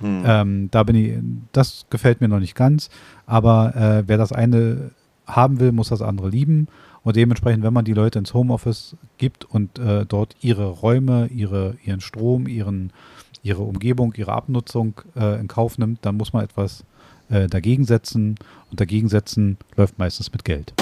[0.00, 0.22] Hm.
[0.24, 1.18] Ähm, da bin ich,
[1.52, 2.90] das gefällt mir noch nicht ganz,
[3.26, 4.92] aber äh, wer das eine
[5.26, 6.68] haben will, muss das andere lieben.
[7.02, 11.76] Und dementsprechend, wenn man die Leute ins Homeoffice gibt und äh, dort ihre Räume, ihre,
[11.84, 12.92] ihren Strom, ihren,
[13.42, 16.84] ihre Umgebung, ihre Abnutzung äh, in Kauf nimmt, dann muss man etwas
[17.30, 18.36] äh, dagegen setzen.
[18.70, 20.74] Und dagegen setzen läuft meistens mit Geld.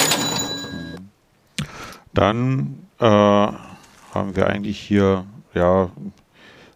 [2.14, 5.90] Dann äh, haben wir eigentlich hier ja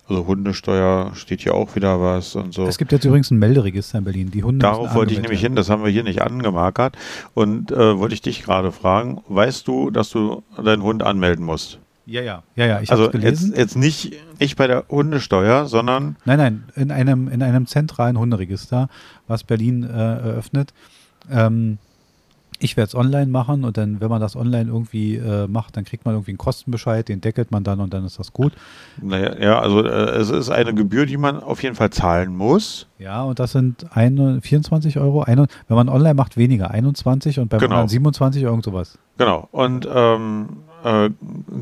[0.08, 2.66] also Hundesteuer steht hier auch wieder was und so.
[2.66, 4.30] Es gibt jetzt übrigens ein Melderegister in Berlin.
[4.30, 6.96] Die Hunde Darauf wollte ich nämlich hin, das haben wir hier nicht angemarkert.
[7.34, 11.78] Und äh, wollte ich dich gerade fragen, weißt du, dass du deinen Hund anmelden musst?
[12.04, 12.80] Ja, ja, ja, ja.
[12.80, 13.50] Ich also gelesen.
[13.50, 16.16] Jetzt, jetzt nicht, nicht bei der Hundesteuer, sondern.
[16.24, 18.88] Nein, nein, in einem, in einem zentralen Hunderegister,
[19.28, 20.74] was Berlin äh, eröffnet.
[21.30, 21.78] Ähm,
[22.62, 25.84] ich werde es online machen und dann, wenn man das online irgendwie äh, macht, dann
[25.84, 28.52] kriegt man irgendwie einen Kostenbescheid, den deckelt man dann und dann ist das gut.
[29.00, 32.86] Naja, ja, also äh, es ist eine Gebühr, die man auf jeden Fall zahlen muss.
[32.98, 35.22] Ja, und das sind ein, 24 Euro.
[35.22, 37.74] Ein, wenn man online macht, weniger, 21 und beim genau.
[37.74, 38.96] anderen 27 irgend sowas.
[39.18, 39.48] Genau.
[39.50, 40.48] Und ähm,
[40.84, 41.10] äh,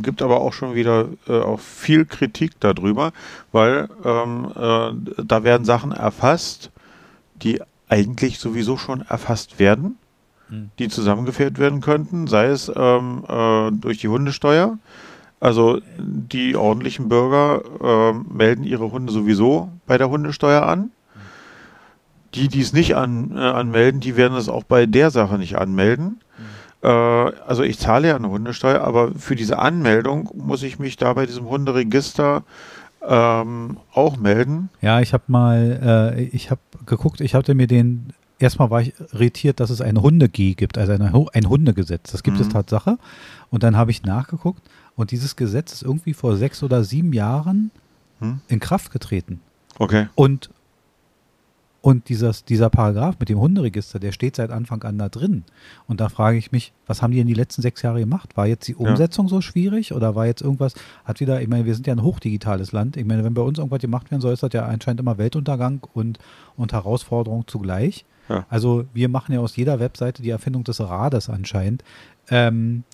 [0.02, 3.12] gibt aber auch schon wieder äh, auch viel Kritik darüber,
[3.52, 6.70] weil ähm, äh, da werden Sachen erfasst,
[7.42, 9.96] die eigentlich sowieso schon erfasst werden
[10.78, 14.78] die zusammengeführt werden könnten, sei es ähm, äh, durch die Hundesteuer.
[15.40, 20.90] Also die ordentlichen Bürger äh, melden ihre Hunde sowieso bei der Hundesteuer an.
[22.34, 25.56] Die, die es nicht an, äh, anmelden, die werden es auch bei der Sache nicht
[25.56, 26.20] anmelden.
[26.82, 31.14] Äh, also ich zahle ja eine Hundesteuer, aber für diese Anmeldung muss ich mich da
[31.14, 32.42] bei diesem Hunderegister
[33.06, 34.68] ähm, auch melden.
[34.80, 38.94] Ja, ich habe mal, äh, ich habe geguckt, ich hatte mir den erstmal war ich
[39.12, 42.10] irritiert, dass es ein Hunde-G gibt, also eine, ein Hundegesetz.
[42.10, 42.42] Das gibt mhm.
[42.42, 42.98] es Tatsache.
[43.50, 44.62] Und dann habe ich nachgeguckt
[44.96, 47.70] und dieses Gesetz ist irgendwie vor sechs oder sieben Jahren
[48.20, 48.40] mhm.
[48.48, 49.40] in Kraft getreten.
[49.78, 50.08] Okay.
[50.14, 50.50] Und,
[51.80, 55.44] und dieses, dieser Paragraph mit dem Hunderegister, der steht seit Anfang an da drin.
[55.86, 58.36] Und da frage ich mich, was haben die in die letzten sechs Jahre gemacht?
[58.36, 59.30] War jetzt die Umsetzung ja.
[59.30, 60.74] so schwierig oder war jetzt irgendwas,
[61.04, 62.96] hat wieder, ich meine, wir sind ja ein hochdigitales Land.
[62.96, 65.80] Ich meine, wenn bei uns irgendwas gemacht werden soll, ist das ja anscheinend immer Weltuntergang
[65.94, 66.18] und,
[66.56, 68.04] und Herausforderung zugleich.
[68.48, 71.82] Also wir machen ja aus jeder Webseite die Erfindung des Rades anscheinend.
[72.28, 72.84] Ähm,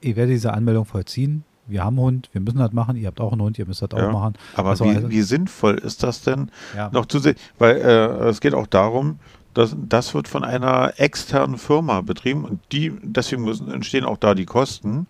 [0.00, 1.44] ich werde diese Anmeldung vollziehen.
[1.66, 2.96] Wir haben einen Hund, wir müssen das machen.
[2.96, 4.08] Ihr habt auch einen Hund, ihr müsst das ja.
[4.08, 4.34] auch machen.
[4.54, 6.90] Aber also, wie, also, wie, sinnvoll ist das denn ja.
[6.92, 7.36] noch zu sehen?
[7.58, 9.18] Weil äh, es geht auch darum,
[9.54, 14.34] dass das wird von einer externen Firma betrieben und die, deswegen müssen, entstehen auch da
[14.34, 15.06] die Kosten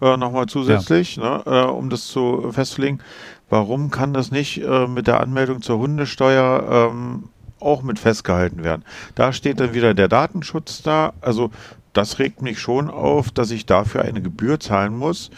[0.00, 1.38] äh, nochmal zusätzlich, ja.
[1.38, 3.00] ne, äh, um das zu festzulegen.
[3.48, 8.82] Warum kann das nicht äh, mit der Anmeldung zur Hundesteuer ähm, auch mit festgehalten werden.
[9.14, 11.12] Da steht dann wieder der Datenschutz da.
[11.20, 11.50] Also
[11.92, 15.30] das regt mich schon auf, dass ich dafür eine Gebühr zahlen muss,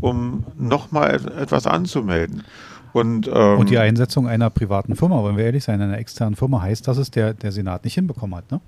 [0.00, 2.44] um nochmal etwas anzumelden.
[2.92, 6.62] Und, ähm, und die Einsetzung einer privaten Firma, wollen wir ehrlich sein, einer externen Firma
[6.62, 8.60] heißt, dass es der, der Senat nicht hinbekommen hat, ne?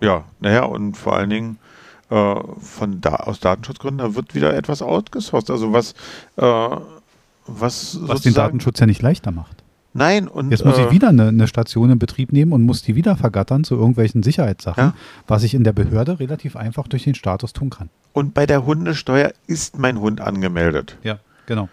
[0.00, 1.58] Ja, naja, und vor allen Dingen
[2.10, 5.50] äh, von da aus Datenschutzgründen, da wird wieder etwas outgesourced.
[5.50, 5.92] Also was,
[6.36, 6.76] äh,
[7.46, 9.59] was, was den Datenschutz ja nicht leichter macht.
[9.92, 10.50] Nein, und.
[10.50, 13.16] Jetzt muss äh, ich wieder eine, eine, Station in Betrieb nehmen und muss die wieder
[13.16, 14.94] vergattern zu irgendwelchen Sicherheitssachen, ja?
[15.26, 17.90] was ich in der Behörde relativ einfach durch den Status tun kann.
[18.12, 20.96] Und bei der Hundesteuer ist mein Hund angemeldet.
[21.02, 21.68] Ja, genau.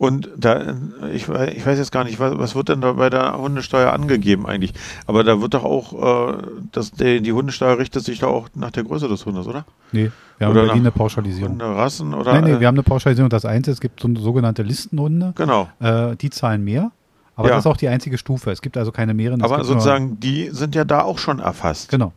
[0.00, 0.76] Und da,
[1.12, 4.46] ich, ich weiß jetzt gar nicht, was, was, wird denn da bei der Hundesteuer angegeben
[4.46, 4.72] eigentlich?
[5.06, 8.70] Aber da wird doch auch, äh, das, die, die Hundesteuer richtet sich doch auch nach
[8.70, 9.66] der Größe des Hundes, oder?
[9.92, 11.60] Nee, wir haben oder eine Pauschalisierung.
[11.60, 12.32] Rassen oder?
[12.32, 13.28] Nein, nee, wir haben eine Pauschalisierung.
[13.28, 15.34] Das Einzige, es gibt so sogenannte Listenhunde.
[15.36, 15.68] Genau.
[15.80, 16.92] Äh, die zahlen mehr.
[17.40, 17.54] Aber ja.
[17.54, 18.50] das ist auch die einzige Stufe.
[18.50, 19.42] Es gibt also keine mehreren.
[19.42, 21.88] Aber sozusagen, die sind ja da auch schon erfasst.
[21.88, 22.12] Genau.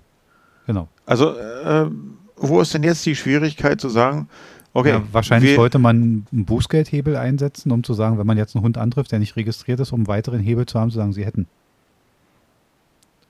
[0.68, 0.90] Genau.
[1.06, 1.88] Also, äh,
[2.36, 4.28] wo ist denn jetzt die Schwierigkeit zu sagen,
[4.76, 4.90] Okay.
[4.90, 8.80] Ja, wahrscheinlich sollte man einen Bußgeldhebel einsetzen, um zu sagen, wenn man jetzt einen Hund
[8.80, 11.48] antrifft, der nicht registriert ist, um einen weiteren Hebel zu haben, zu sagen, sie hätten.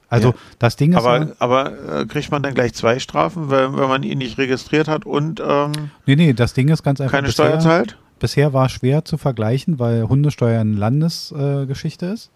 [0.08, 0.36] Also ja.
[0.60, 1.00] das Ding ist.
[1.00, 4.88] Aber, aber äh, kriegt man dann gleich zwei Strafen, wenn, wenn man ihn nicht registriert
[4.88, 5.72] hat und ähm,
[6.06, 7.12] Nee, nee, das Ding ist ganz einfach.
[7.12, 7.98] Keine bisher, Steuer zahlt?
[8.24, 12.32] Bisher war es schwer zu vergleichen, weil Hundesteuer eine Landesgeschichte äh, ist.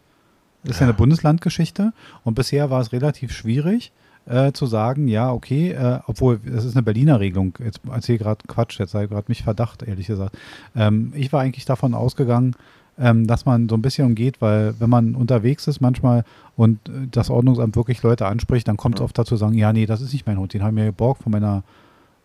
[0.65, 1.93] Das ist ja eine Bundeslandgeschichte.
[2.25, 3.93] Und bisher war es relativ schwierig
[4.25, 7.53] äh, zu sagen, ja, okay, äh, obwohl das ist eine Berliner Regelung.
[7.63, 10.37] Jetzt erzähle gerade Quatsch, jetzt sei gerade mich Verdacht, ehrlich gesagt.
[10.75, 12.55] Ähm, ich war eigentlich davon ausgegangen,
[12.99, 16.25] ähm, dass man so ein bisschen umgeht, weil wenn man unterwegs ist manchmal
[16.57, 19.05] und äh, das Ordnungsamt wirklich Leute anspricht, dann kommt es ja.
[19.05, 21.31] oft dazu sagen, ja, nee, das ist nicht mein Hund, den haben wir geborgt von
[21.31, 21.63] meiner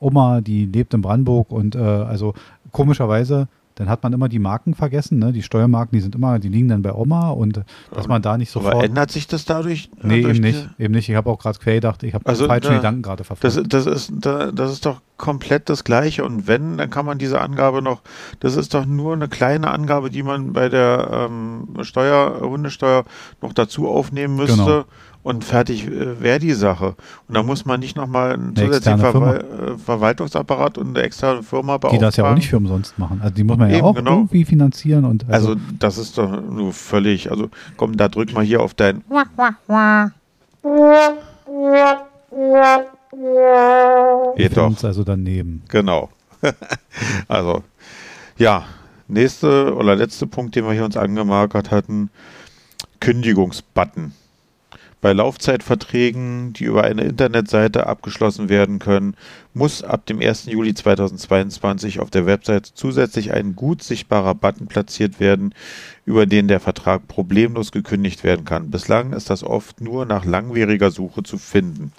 [0.02, 2.34] Oma, die lebt in Brandenburg und äh, also
[2.72, 5.32] komischerweise dann hat man immer die Marken vergessen, ne?
[5.32, 7.62] Die Steuermarken, die sind immer, die liegen dann bei Oma und
[7.94, 8.74] dass man da nicht sofort.
[8.74, 9.88] Aber ändert sich das dadurch?
[10.02, 11.08] Äh, nee, eben nicht, eben nicht.
[11.08, 13.72] Ich habe auch gerade quer gedacht, ich habe also, falschen da, Gedanken gerade verfolgt.
[13.72, 17.40] Das, das, ist, das ist doch komplett das Gleiche und wenn, dann kann man diese
[17.40, 18.02] Angabe noch,
[18.40, 23.04] das ist doch nur eine kleine Angabe, die man bei der ähm, Steuer, Hundesteuer
[23.40, 24.56] noch dazu aufnehmen müsste.
[24.56, 24.84] Genau
[25.22, 26.96] und fertig äh, wäre die Sache.
[27.28, 31.78] Und da muss man nicht nochmal einen zusätzlichen Verwal äh, Verwaltungsapparat und eine externe Firma
[31.78, 32.00] beauftragen.
[32.00, 33.20] Die das ja auch nicht für umsonst machen.
[33.22, 34.16] Also die muss man Eben, ja auch genau.
[34.16, 35.04] irgendwie finanzieren.
[35.04, 38.74] Und also, also, das ist doch nur völlig, also komm, da drück mal hier auf
[38.74, 39.04] dein
[44.36, 44.82] Geht doch.
[44.82, 45.62] Also daneben.
[45.68, 46.10] Genau.
[47.28, 47.62] also,
[48.38, 48.66] ja,
[49.06, 52.10] nächste oder letzte Punkt, den wir hier uns angemarkert hatten,
[53.00, 54.12] Kündigungsbutton.
[55.02, 59.16] Bei Laufzeitverträgen, die über eine Internetseite abgeschlossen werden können,
[59.52, 60.46] muss ab dem 1.
[60.46, 65.54] Juli 2022 auf der Website zusätzlich ein gut sichtbarer Button platziert werden,
[66.04, 68.70] über den der Vertrag problemlos gekündigt werden kann.
[68.70, 71.90] Bislang ist das oft nur nach langwieriger Suche zu finden.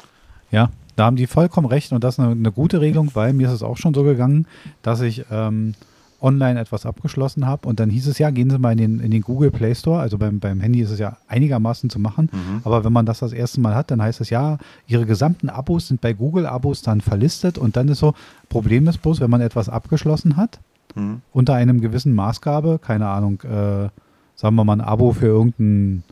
[0.49, 3.47] Ja, da haben die vollkommen recht und das ist eine, eine gute Regelung, weil mir
[3.47, 4.47] ist es auch schon so gegangen,
[4.81, 5.73] dass ich ähm,
[6.21, 9.11] online etwas abgeschlossen habe und dann hieß es ja, gehen Sie mal in den, in
[9.11, 12.61] den Google Play Store, also beim, beim Handy ist es ja einigermaßen zu machen, mhm.
[12.63, 15.89] aber wenn man das das erste Mal hat, dann heißt es ja, Ihre gesamten Abos
[15.89, 18.13] sind bei Google Abos dann verlistet und dann ist so,
[18.49, 20.59] Problem ist bloß, wenn man etwas abgeschlossen hat,
[20.95, 21.21] mhm.
[21.33, 23.89] unter einem gewissen Maßgabe, keine Ahnung, äh,
[24.35, 26.03] sagen wir mal ein Abo für irgendeinen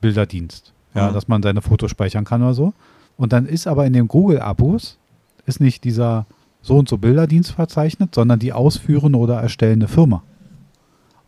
[0.00, 1.14] Bilderdienst, ja, mhm.
[1.14, 2.74] dass man seine Fotos speichern kann oder so
[3.16, 4.98] und dann ist aber in den Google Abos
[5.46, 6.26] ist nicht dieser
[6.62, 10.22] so und so Bilderdienst verzeichnet, sondern die ausführende oder erstellende Firma.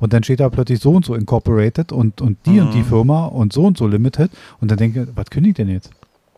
[0.00, 2.66] Und dann steht da plötzlich so und so Incorporated und, und die mhm.
[2.66, 2.84] und die mhm.
[2.84, 4.30] Firma und so und so Limited.
[4.60, 5.90] Und dann denke ich, was kündigt denn jetzt?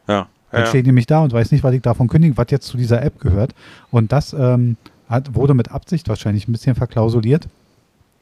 [0.08, 0.28] Ja.
[0.50, 0.66] Dann ja.
[0.66, 3.20] steht nämlich da und weiß nicht, was ich davon kündige, was jetzt zu dieser App
[3.20, 3.54] gehört.
[3.90, 4.76] Und das ähm,
[5.08, 7.48] hat, wurde mit Absicht wahrscheinlich ein bisschen verklausuliert.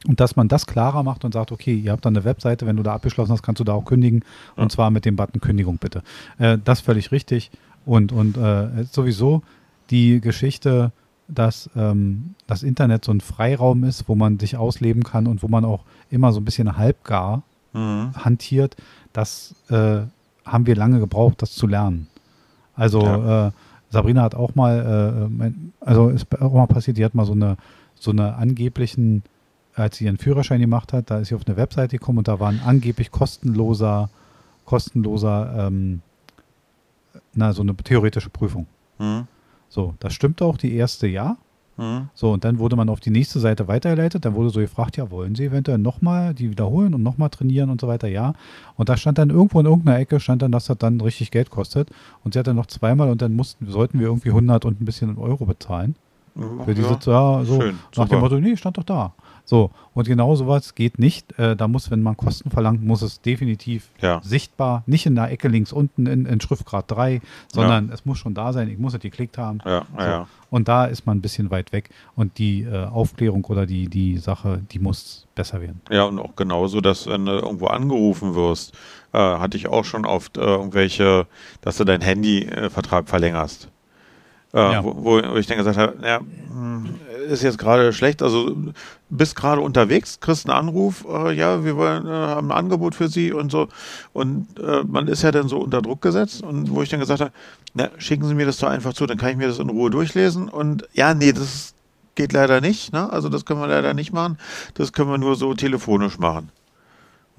[0.07, 2.77] Und dass man das klarer macht und sagt, okay, ihr habt da eine Webseite, wenn
[2.77, 4.23] du da abgeschlossen hast, kannst du da auch kündigen.
[4.55, 4.63] Ja.
[4.63, 6.03] Und zwar mit dem Button Kündigung bitte.
[6.37, 7.51] Äh, das völlig richtig.
[7.85, 9.41] Und, und äh, sowieso
[9.89, 10.91] die Geschichte,
[11.27, 15.47] dass ähm, das Internet so ein Freiraum ist, wo man sich ausleben kann und wo
[15.47, 18.13] man auch immer so ein bisschen halbgar mhm.
[18.15, 18.75] hantiert,
[19.13, 20.01] das äh,
[20.45, 22.07] haben wir lange gebraucht, das zu lernen.
[22.75, 23.47] Also ja.
[23.47, 23.51] äh,
[23.89, 27.57] Sabrina hat auch mal, äh, also ist auch mal passiert, die hat mal so eine,
[27.95, 29.23] so eine angeblichen,
[29.79, 32.39] als sie ihren Führerschein gemacht hat, da ist sie auf eine Webseite gekommen und da
[32.39, 34.09] war ein angeblich kostenloser,
[34.65, 36.01] kostenloser, ähm,
[37.33, 38.67] na, so eine theoretische Prüfung.
[38.97, 39.27] Mhm.
[39.69, 41.37] So, das stimmt auch, die erste ja.
[41.77, 42.09] Mhm.
[42.13, 44.25] So, und dann wurde man auf die nächste Seite weitergeleitet.
[44.25, 47.79] Dann wurde so gefragt, ja, wollen Sie eventuell nochmal die wiederholen und nochmal trainieren und
[47.79, 48.07] so weiter?
[48.07, 48.33] Ja.
[48.75, 51.49] Und da stand dann irgendwo in irgendeiner Ecke, stand dann, dass das dann richtig Geld
[51.49, 51.89] kostet.
[52.23, 54.85] Und sie hat dann noch zweimal und dann mussten, sollten wir irgendwie 100 und ein
[54.85, 55.95] bisschen Euro bezahlen.
[56.65, 59.13] Für diese, ja, ja so Schön, nach dem Motto, nee, stand doch da.
[59.49, 61.39] So, und genau sowas geht nicht.
[61.39, 64.21] Äh, da muss, wenn man Kosten verlangt, muss es definitiv ja.
[64.23, 67.19] sichtbar, nicht in der Ecke links unten in, in Schriftgrad 3,
[67.51, 67.95] sondern ja.
[67.95, 68.69] es muss schon da sein.
[68.69, 69.57] Ich muss es geklickt haben.
[69.65, 70.27] Ja, so.
[70.51, 71.89] Und da ist man ein bisschen weit weg.
[72.15, 75.81] Und die äh, Aufklärung oder die, die Sache, die muss besser werden.
[75.89, 78.75] Ja, und auch genauso, dass wenn du irgendwo angerufen wirst,
[79.13, 81.25] äh, hatte ich auch schon oft äh, irgendwelche,
[81.61, 83.69] dass du deinen Handyvertrag verlängerst.
[84.53, 84.83] Äh, ja.
[84.83, 86.95] wo, wo, ich dann gesagt habe, ja, hm,
[87.29, 88.55] ist jetzt gerade schlecht, also
[89.09, 93.07] bist gerade unterwegs, kriegst einen Anruf, äh, ja, wir wollen, äh, haben ein Angebot für
[93.07, 93.67] Sie und so.
[94.11, 97.21] Und äh, man ist ja dann so unter Druck gesetzt und wo ich dann gesagt
[97.21, 97.31] habe,
[97.75, 99.91] na, schicken Sie mir das doch einfach zu, dann kann ich mir das in Ruhe
[99.91, 100.49] durchlesen.
[100.49, 101.75] Und ja, nee, das
[102.15, 103.11] geht leider nicht, ne?
[103.11, 104.37] Also das können wir leider nicht machen.
[104.73, 106.51] Das können wir nur so telefonisch machen.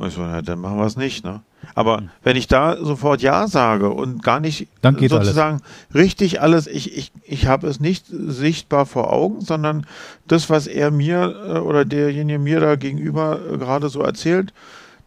[0.00, 1.42] Und so, na, dann machen wir es nicht, ne?
[1.74, 2.10] Aber mhm.
[2.22, 5.94] wenn ich da sofort Ja sage und gar nicht sozusagen alles.
[5.94, 9.86] richtig alles, ich, ich, ich habe es nicht sichtbar vor Augen, sondern
[10.26, 14.54] das, was er mir äh, oder derjenige mir da gegenüber äh, gerade so erzählt,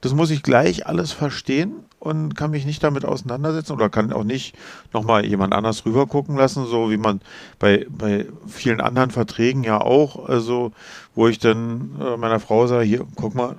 [0.02, 4.24] das muss ich gleich alles verstehen und kann mich nicht damit auseinandersetzen oder kann auch
[4.24, 4.56] nicht
[4.94, 7.20] nochmal jemand anders rüber gucken lassen, so wie man
[7.58, 10.72] bei, bei vielen anderen Verträgen ja auch, also
[11.16, 13.56] wo ich dann äh, meiner Frau sage, hier, guck mal,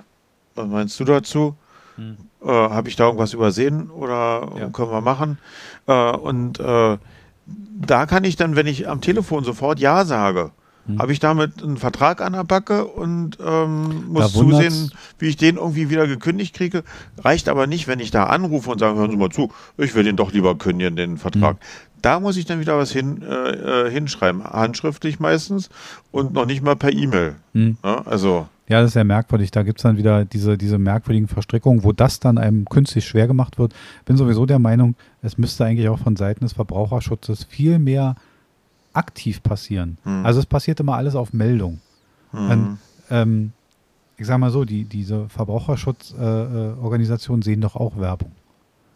[0.55, 1.55] was meinst du dazu?
[1.97, 2.17] Hm.
[2.43, 4.69] Äh, Habe ich da irgendwas übersehen oder ja.
[4.69, 5.37] können wir machen?
[5.87, 6.97] Äh, und äh,
[7.45, 10.51] da kann ich dann, wenn ich am Telefon sofort Ja sage,
[10.87, 10.99] hm.
[10.99, 15.57] habe ich damit einen Vertrag an der Backe und ähm, muss zusehen, wie ich den
[15.57, 16.83] irgendwie wieder gekündigt kriege.
[17.17, 20.03] Reicht aber nicht, wenn ich da anrufe und sage, hören Sie mal zu, ich will
[20.03, 21.57] den doch lieber kündigen, den Vertrag.
[21.57, 21.65] Hm.
[22.01, 25.69] Da muss ich dann wieder was hin, äh, äh hinschreiben, handschriftlich meistens
[26.11, 27.35] und noch nicht mal per E-Mail.
[27.53, 27.77] Hm.
[27.83, 29.51] Ja, also ja, das ist ja merkwürdig.
[29.51, 33.27] Da gibt es dann wieder diese, diese merkwürdigen Verstrickungen, wo das dann einem künstlich schwer
[33.27, 33.73] gemacht wird.
[34.05, 38.15] Bin sowieso der Meinung, es müsste eigentlich auch von Seiten des Verbraucherschutzes viel mehr
[38.93, 39.97] aktiv passieren.
[40.03, 40.25] Hm.
[40.25, 41.81] Also es passiert immer alles auf Meldung.
[42.31, 42.49] Hm.
[42.49, 42.77] Und,
[43.11, 43.51] ähm,
[44.17, 48.31] ich sage mal so, die, diese Verbraucherschutzorganisationen äh, äh, sehen doch auch Werbung.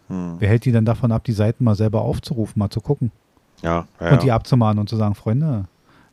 [0.08, 0.38] Hm.
[0.40, 3.12] Wer hält die denn davon ab, die Seiten mal selber aufzurufen, mal zu gucken?
[3.62, 5.66] Ja, ja und die abzumahnen und zu sagen, Freunde,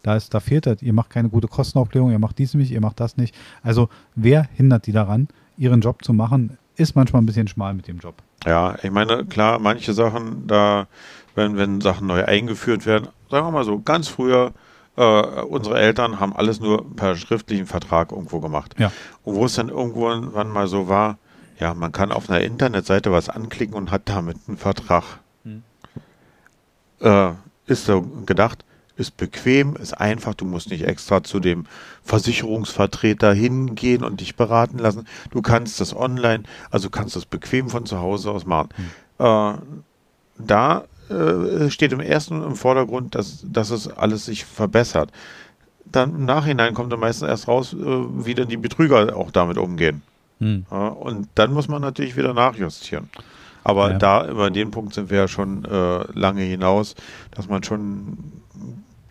[0.07, 0.83] da, ist, da fehlt das.
[0.83, 3.35] Ihr macht keine gute Kostenaufklärung, ihr macht dies nicht, ihr macht das nicht.
[3.63, 7.89] Also wer hindert die daran, ihren Job zu machen, ist manchmal ein bisschen schmal mit
[7.89, 8.15] dem Job.
[8.45, 10.87] Ja, ich meine, klar, manche Sachen, da,
[11.35, 14.53] wenn, wenn Sachen neu eingeführt werden, sagen wir mal so, ganz früher,
[14.97, 18.77] äh, unsere Eltern haben alles nur per schriftlichen Vertrag irgendwo gemacht.
[18.79, 18.93] Ja.
[19.25, 21.19] Und wo es dann irgendwann mal so war,
[21.59, 25.03] ja, man kann auf einer Internetseite was anklicken und hat damit einen Vertrag.
[25.43, 25.63] Hm.
[27.01, 27.33] Äh,
[27.67, 28.65] ist so gedacht,
[28.97, 31.67] ist bequem, ist einfach, du musst nicht extra zu dem
[32.03, 35.07] Versicherungsvertreter hingehen und dich beraten lassen.
[35.31, 38.69] Du kannst das online, also kannst das bequem von zu Hause aus machen.
[39.19, 39.25] Mhm.
[39.27, 39.55] Äh,
[40.39, 45.11] da äh, steht im ersten im Vordergrund, dass, dass es alles sich verbessert.
[45.85, 49.59] Dann im Nachhinein kommt dann meistens erst raus, äh, wie denn die Betrüger auch damit
[49.59, 50.03] umgehen.
[50.39, 50.67] Mhm.
[50.71, 53.11] Ja, und dann muss man natürlich wieder nachjustieren.
[53.63, 53.99] Aber ja.
[53.99, 56.95] da über den Punkt sind wir ja schon äh, lange hinaus,
[57.33, 58.17] dass man schon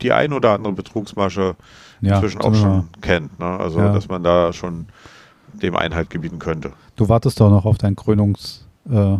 [0.01, 1.55] die ein oder andere Betrugsmasche
[2.01, 3.39] ja, inzwischen auch schon kennt.
[3.39, 3.45] Ne?
[3.45, 3.93] Also, ja.
[3.93, 4.87] dass man da schon
[5.53, 6.71] dem Einhalt gebieten könnte.
[6.95, 9.17] Du wartest doch noch auf dein Krönungs, äh,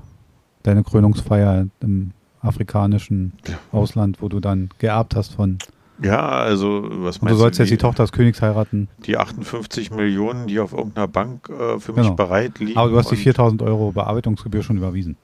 [0.63, 2.11] deine Krönungsfeier im
[2.45, 3.33] afrikanischen.
[3.71, 5.57] Ausland, wo du dann geerbt hast von.
[6.01, 7.35] Ja, also was meinst du?
[7.35, 8.89] Du sollst jetzt die Tochter des Königs heiraten.
[9.05, 12.15] Die 58 Millionen, die auf irgendeiner Bank äh, für mich genau.
[12.15, 12.77] bereit liegen.
[12.77, 15.15] Aber du hast die 4000 Euro Bearbeitungsgebühr schon überwiesen.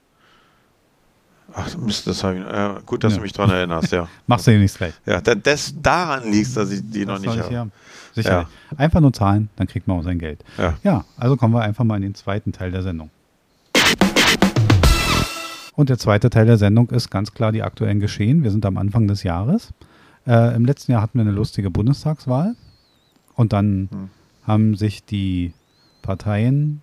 [1.53, 2.45] Ach, Mist, das habe ich.
[2.45, 3.17] Äh, gut, dass ja.
[3.17, 4.07] du mich daran erinnerst, ja.
[4.27, 4.93] Machst du dir nichts gleich.
[5.05, 7.71] Ja, das daran liegt, dass ich die noch nicht, habe.
[8.13, 8.47] Sicher.
[8.71, 8.77] Ja.
[8.77, 10.43] Einfach nur zahlen, dann kriegt man auch sein Geld.
[10.57, 10.77] Ja.
[10.83, 13.09] ja, also kommen wir einfach mal in den zweiten Teil der Sendung.
[15.75, 18.43] Und der zweite Teil der Sendung ist ganz klar die aktuellen Geschehen.
[18.43, 19.73] Wir sind am Anfang des Jahres.
[20.27, 22.55] Äh, Im letzten Jahr hatten wir eine lustige Bundestagswahl.
[23.35, 24.09] Und dann hm.
[24.43, 25.53] haben sich die
[26.01, 26.81] Parteien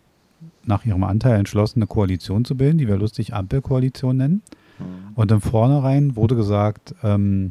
[0.64, 4.42] nach ihrem Anteil entschlossen, eine Koalition zu bilden, die wir lustig Ampelkoalition nennen.
[5.18, 7.50] Und im Vornherein wurde gesagt, ähm,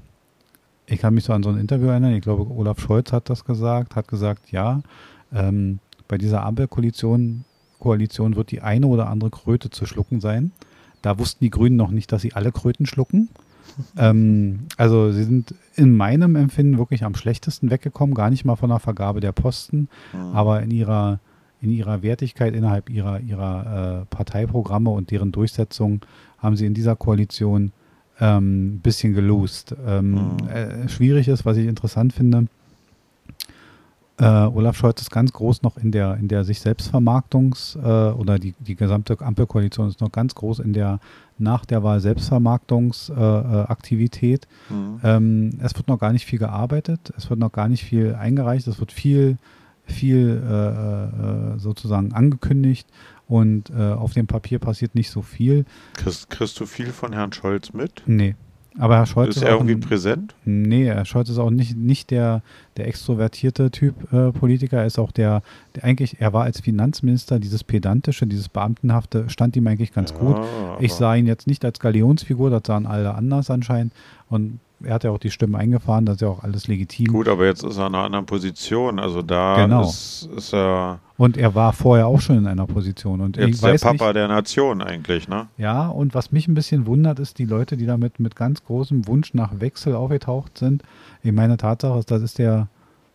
[0.86, 3.43] ich kann mich so an so ein Interview erinnern, ich glaube, Olaf Scholz hat das
[3.43, 4.84] gesagt, hat gesagt, ja,
[5.34, 7.43] ähm, bei dieser Ampelkoalition
[7.77, 10.53] Koalition wird die eine oder andere Kröte zu schlucken sein.
[11.01, 13.27] Da wussten die Grünen noch nicht, dass sie alle Kröten schlucken.
[13.97, 18.69] ähm, also sie sind in meinem Empfinden wirklich am schlechtesten weggekommen, gar nicht mal von
[18.69, 20.34] der Vergabe der Posten, mhm.
[20.34, 21.19] aber in ihrer
[21.62, 26.02] in ihrer Wertigkeit innerhalb ihrer, ihrer äh, Parteiprogramme und deren Durchsetzung
[26.38, 27.72] haben sie in dieser Koalition
[28.20, 29.76] ein ähm, bisschen gelost.
[29.86, 30.50] Ähm, mhm.
[30.50, 32.48] äh, schwierig ist, was ich interessant finde,
[34.20, 38.39] äh, Olaf Scholz ist ganz groß noch in der, in der sich Selbstvermarktungs- äh, oder
[38.39, 41.00] die, die gesamte Ampelkoalition ist noch ganz groß in der
[41.38, 44.48] nach der Wahl Selbstvermarktungsaktivität.
[44.70, 45.00] Mhm.
[45.04, 48.65] Ähm, es wird noch gar nicht viel gearbeitet, es wird noch gar nicht viel eingereicht,
[48.67, 49.38] es wird viel
[49.88, 52.88] viel äh, äh, sozusagen angekündigt
[53.28, 55.65] und äh, auf dem Papier passiert nicht so viel.
[55.93, 58.04] Kriegst, kriegst du viel von Herrn Scholz mit?
[58.06, 58.36] Nee.
[58.80, 60.36] Aber Herr Scholz ist, ist er irgendwie ein, präsent?
[60.45, 62.43] Nee, Herr Scholz ist auch nicht, nicht der,
[62.78, 64.78] der extrovertierte Typ äh, Politiker.
[64.78, 65.41] Er ist auch der,
[65.76, 70.17] der eigentlich, er war als Finanzminister dieses pedantische, dieses Beamtenhafte, stand ihm eigentlich ganz ja,
[70.17, 70.38] gut.
[70.80, 73.93] Ich sah ihn jetzt nicht als Galionsfigur, das sahen alle anders anscheinend.
[74.30, 77.08] Und er hat ja auch die Stimme eingefahren, das ist ja auch alles legitim.
[77.08, 79.00] Gut, aber jetzt ist er in einer anderen Position.
[79.00, 79.82] Also da genau.
[79.82, 81.00] ist, ist, er.
[81.18, 83.22] Und er war vorher auch schon in einer Position.
[83.22, 85.48] Und jetzt der Papa nicht, der Nation eigentlich, ne?
[85.58, 89.08] Ja, und was mich ein bisschen wundert, ist die Leute, die damit mit ganz großem
[89.08, 90.84] Wunsch nach Wechsel aufgetaucht sind.
[91.24, 92.68] Ich meine, Tatsache ist, das ist der,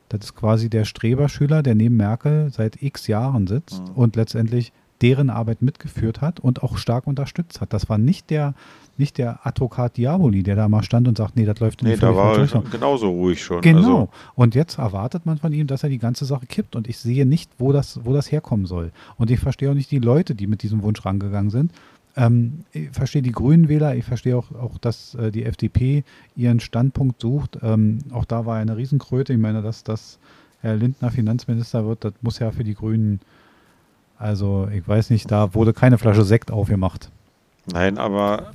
[0.08, 3.94] das ist quasi der Streberschüler, der neben Merkel seit x Jahren sitzt mhm.
[3.94, 7.72] und letztendlich deren Arbeit mitgeführt hat und auch stark unterstützt hat.
[7.72, 8.54] Das war nicht der
[8.98, 11.94] nicht der Advokat Diaboli, der da mal stand und sagt, nee, das läuft nicht.
[11.94, 13.62] Nee, da war er genauso ruhig schon.
[13.62, 13.78] Genau.
[13.78, 14.08] Also.
[14.34, 16.76] Und jetzt erwartet man von ihm, dass er die ganze Sache kippt.
[16.76, 18.92] Und ich sehe nicht, wo das, wo das herkommen soll.
[19.16, 21.72] Und ich verstehe auch nicht die Leute, die mit diesem Wunsch rangegangen sind.
[22.16, 26.04] Ähm, ich verstehe die Grünen Wähler, ich verstehe auch, auch dass äh, die FDP
[26.36, 27.58] ihren Standpunkt sucht.
[27.62, 29.32] Ähm, auch da war eine Riesenkröte.
[29.32, 30.18] Ich meine, dass, dass
[30.60, 33.20] Herr Lindner Finanzminister wird, das muss ja für die Grünen,
[34.22, 37.10] also ich weiß nicht, da wurde keine Flasche Sekt aufgemacht.
[37.66, 38.52] Nein, aber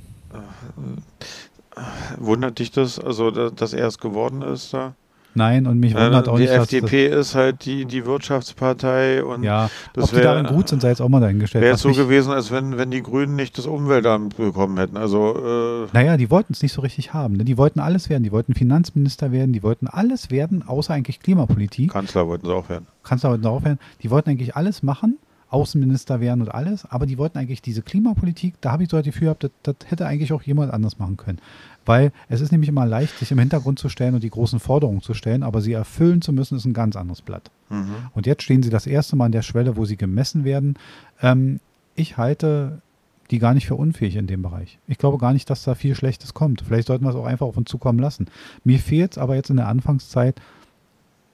[2.18, 4.94] Wundert dich das, also dass er es geworden ist da?
[5.34, 6.52] Nein, und mich wundert ja, auch die nicht.
[6.52, 10.68] Die FDP ist halt die, die Wirtschaftspartei und ja, das ob wär, die darin gut
[10.68, 11.62] sind, sei jetzt auch mal dahingestellt.
[11.62, 14.96] Wäre es so gewesen, als wenn, wenn die Grünen nicht das Umweltamt bekommen hätten.
[14.96, 17.36] Also, äh naja, die wollten es nicht so richtig haben.
[17.36, 17.44] Ne?
[17.44, 18.24] Die wollten alles werden.
[18.24, 21.92] Die wollten Finanzminister werden, die wollten alles werden, außer eigentlich Klimapolitik.
[21.92, 22.86] Kanzler wollten sie auch werden.
[23.04, 23.78] Kanzler wollten sie auch werden.
[24.02, 25.18] Die wollten eigentlich alles machen,
[25.50, 29.06] Außenminister werden und alles, aber die wollten eigentlich diese Klimapolitik, da habe ich so das
[29.06, 31.38] Gefühl gehabt, das, das hätte eigentlich auch jemand anders machen können.
[31.86, 35.00] Weil es ist nämlich immer leicht, sich im Hintergrund zu stellen und die großen Forderungen
[35.00, 37.50] zu stellen, aber sie erfüllen zu müssen, ist ein ganz anderes Blatt.
[37.70, 37.94] Mhm.
[38.12, 40.74] Und jetzt stehen sie das erste Mal an der Schwelle, wo sie gemessen werden.
[41.22, 41.60] Ähm,
[41.94, 42.82] ich halte
[43.30, 44.78] die gar nicht für unfähig in dem Bereich.
[44.86, 46.62] Ich glaube gar nicht, dass da viel Schlechtes kommt.
[46.62, 48.26] Vielleicht sollten wir es auch einfach auf uns zukommen lassen.
[48.64, 50.40] Mir fehlt es aber jetzt in der Anfangszeit,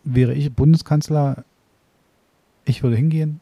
[0.02, 1.44] wäre ich Bundeskanzler,
[2.64, 3.40] ich würde hingehen,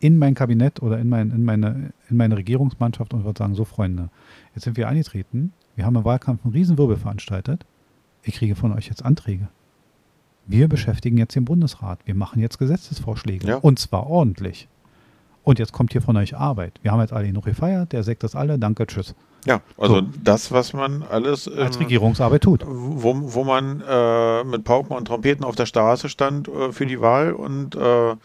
[0.00, 3.64] in mein Kabinett oder in, mein, in, meine, in meine Regierungsmannschaft und würde sagen, so
[3.64, 4.08] Freunde,
[4.54, 7.64] jetzt sind wir eingetreten, wir haben im Wahlkampf einen Riesenwirbel veranstaltet,
[8.22, 9.48] ich kriege von euch jetzt Anträge.
[10.46, 13.56] Wir beschäftigen jetzt den Bundesrat, wir machen jetzt Gesetzesvorschläge ja.
[13.56, 14.68] und zwar ordentlich.
[15.42, 16.78] Und jetzt kommt hier von euch Arbeit.
[16.82, 19.14] Wir haben jetzt alle noch gefeiert, der Sekt ist alle, danke, tschüss.
[19.46, 20.06] Ja, also so.
[20.22, 22.62] das, was man alles ähm, als Regierungsarbeit tut.
[22.66, 27.00] Wo, wo man äh, mit Pauken und Trompeten auf der Straße stand äh, für die
[27.00, 28.16] Wahl und äh, ja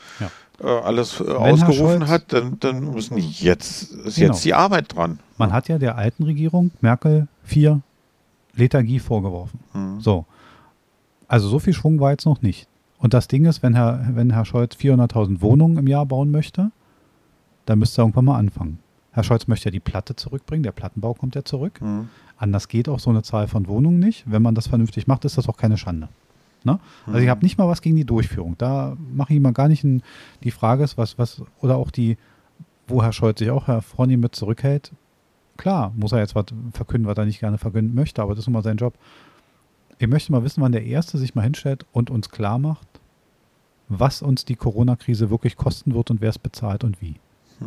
[0.62, 4.34] äh, alles äh, ausgerufen Scholz, hat, dann, dann müssen jetzt, ist genau.
[4.34, 5.20] jetzt die Arbeit dran.
[5.38, 7.82] Man hat ja der alten Regierung, Merkel, vier
[8.56, 9.60] Lethargie vorgeworfen.
[9.74, 10.02] Mhm.
[10.02, 10.26] So.
[11.28, 12.68] Also so viel Schwung war jetzt noch nicht.
[12.98, 16.72] Und das Ding ist, wenn Herr, wenn Herr Scholz 400.000 Wohnungen im Jahr bauen möchte,
[17.66, 18.80] dann müsste er irgendwann mal anfangen.
[19.12, 21.82] Herr Scholz möchte ja die Platte zurückbringen, der Plattenbau kommt ja zurück.
[21.82, 22.10] Mhm.
[22.38, 24.24] Anders geht auch so eine Zahl von Wohnungen nicht.
[24.26, 26.10] Wenn man das vernünftig macht, ist das auch keine Schande.
[26.66, 26.80] Ne?
[27.06, 28.56] Also ich habe nicht mal was gegen die Durchführung.
[28.58, 30.02] Da mache ich mal gar nicht ein,
[30.44, 32.18] die Frage ist, was, was, oder auch die,
[32.88, 34.92] wo Herr Scholz sich auch Herr Fronny mit zurückhält.
[35.58, 38.48] Klar, muss er jetzt was verkünden, was er nicht gerne verkünden möchte, aber das ist
[38.48, 38.96] immer sein Job.
[40.00, 42.88] Ich möchte mal wissen, wann der Erste sich mal hinstellt und uns klar macht,
[43.88, 47.16] was uns die Corona-Krise wirklich kosten wird und wer es bezahlt und wie.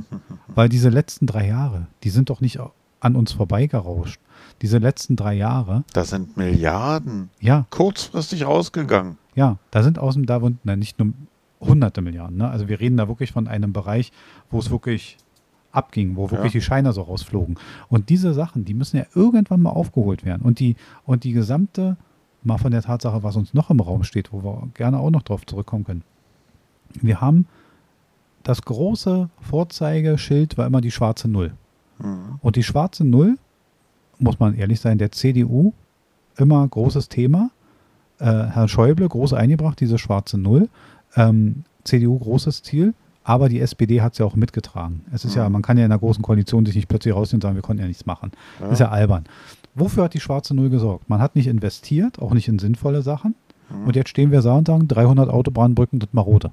[0.48, 2.58] Weil diese letzten drei Jahre, die sind doch nicht
[3.00, 4.20] an uns vorbeigerauscht
[4.62, 5.84] diese letzten drei Jahre.
[5.92, 7.30] Das sind Milliarden.
[7.40, 7.66] Ja.
[7.70, 9.18] Kurzfristig rausgegangen.
[9.34, 11.12] Ja, da sind außen da na, nicht nur
[11.60, 12.38] hunderte Milliarden.
[12.38, 12.48] Ne?
[12.48, 14.12] Also wir reden da wirklich von einem Bereich,
[14.50, 15.16] wo es wirklich
[15.70, 16.60] abging, wo wirklich ja.
[16.60, 17.56] die Scheine so rausflogen.
[17.88, 20.42] Und diese Sachen, die müssen ja irgendwann mal aufgeholt werden.
[20.42, 21.96] Und die, und die gesamte,
[22.42, 25.22] mal von der Tatsache, was uns noch im Raum steht, wo wir gerne auch noch
[25.22, 26.02] drauf zurückkommen können.
[27.00, 27.46] Wir haben
[28.44, 31.52] das große Vorzeigeschild war immer die schwarze Null.
[31.98, 32.38] Mhm.
[32.40, 33.36] Und die schwarze Null
[34.18, 35.72] muss man ehrlich sein, der CDU
[36.36, 37.50] immer großes Thema.
[38.18, 40.68] Äh, Herr Schäuble groß eingebracht, diese schwarze Null.
[41.16, 45.04] Ähm, CDU großes Ziel, aber die SPD hat es ja auch mitgetragen.
[45.12, 45.42] Es ist mhm.
[45.42, 47.62] ja, man kann ja in einer großen Koalition sich nicht plötzlich rausnehmen und sagen, wir
[47.62, 48.32] konnten ja nichts machen.
[48.58, 48.66] Ja.
[48.66, 49.24] Das ist ja albern.
[49.74, 51.08] Wofür hat die schwarze Null gesorgt?
[51.08, 53.34] Man hat nicht investiert, auch nicht in sinnvolle Sachen.
[53.70, 53.86] Mhm.
[53.86, 56.50] Und jetzt stehen wir da und sagen, 300 Autobahnbrücken sind marode.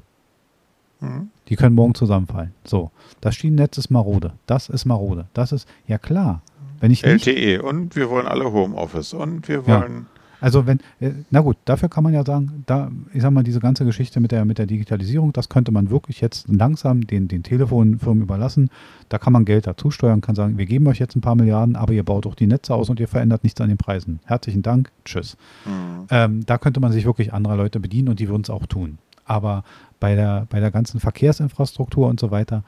[1.00, 1.30] Mhm.
[1.48, 2.54] Die können morgen zusammenfallen.
[2.64, 4.34] So, das Schienennetz ist marode.
[4.46, 5.28] Das ist marode.
[5.34, 6.42] Das ist, ja klar,
[6.80, 9.94] wenn ich nicht, LTE und wir wollen alle Homeoffice und wir wollen.
[9.94, 10.16] Ja.
[10.42, 13.60] Also wenn, äh, na gut, dafür kann man ja sagen, da, ich sag mal, diese
[13.60, 17.42] ganze Geschichte mit der, mit der Digitalisierung, das könnte man wirklich jetzt langsam den, den
[17.42, 18.70] Telefonfirmen überlassen.
[19.10, 21.76] Da kann man Geld dazu steuern, kann sagen, wir geben euch jetzt ein paar Milliarden,
[21.76, 24.20] aber ihr baut auch die Netze aus und ihr verändert nichts an den Preisen.
[24.26, 25.38] Herzlichen Dank, tschüss.
[25.66, 26.06] Mhm.
[26.10, 29.00] Ähm, da könnte man sich wirklich anderer Leute bedienen und die würden es auch tun.
[29.26, 29.64] Aber
[30.00, 32.64] bei der, bei der ganzen Verkehrsinfrastruktur und so weiter,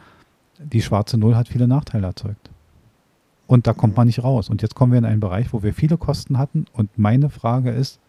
[0.60, 2.50] die schwarze Null hat viele Nachteile erzeugt.
[3.46, 4.50] Und da kommt man nicht raus.
[4.50, 6.66] Und jetzt kommen wir in einen Bereich, wo wir viele Kosten hatten.
[6.74, 8.00] Und meine Frage ist,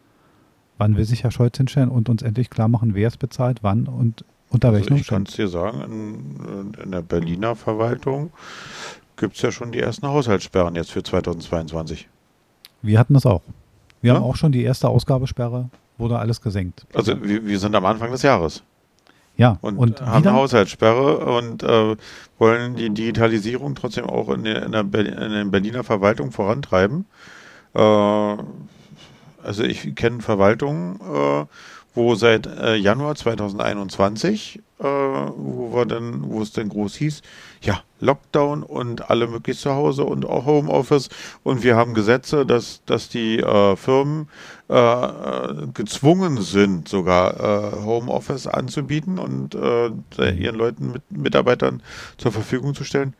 [0.79, 3.87] wann will sich Herr Scholz hinstellen und uns endlich klar machen, wer es bezahlt, wann
[3.87, 8.31] und unter welchen also Ich kann es dir sagen, in, in, der Berliner Verwaltung
[9.17, 12.09] gibt es ja schon die ersten Haushaltssperren jetzt für 2022.
[12.83, 13.43] Wir hatten das auch.
[14.01, 14.17] Wir ja?
[14.17, 15.69] haben auch schon die erste Ausgabesperre,
[15.99, 16.87] wurde alles gesenkt.
[16.95, 18.63] Also wir, wir sind am Anfang des Jahres.
[19.37, 21.97] Ja, und, und haben eine Haushaltssperre und äh,
[22.39, 27.07] wollen die Digitalisierung trotzdem auch in der, in der, in der Berliner Verwaltung vorantreiben.
[27.73, 31.45] Äh, also ich kenne Verwaltungen, äh,
[31.95, 37.23] wo seit äh, Januar 2021, äh, wo wir dann, wo es dann groß hieß,
[37.61, 41.09] ja, Lockdown und alle möglichst zu Hause und auch Homeoffice
[41.43, 44.29] und wir haben Gesetze, dass, dass die äh, Firmen
[44.69, 51.83] äh, äh, gezwungen sind, sogar äh, Homeoffice anzubieten und ihren Leuten, mit, Mitarbeitern
[52.19, 53.15] zur Verfügung zu stellen.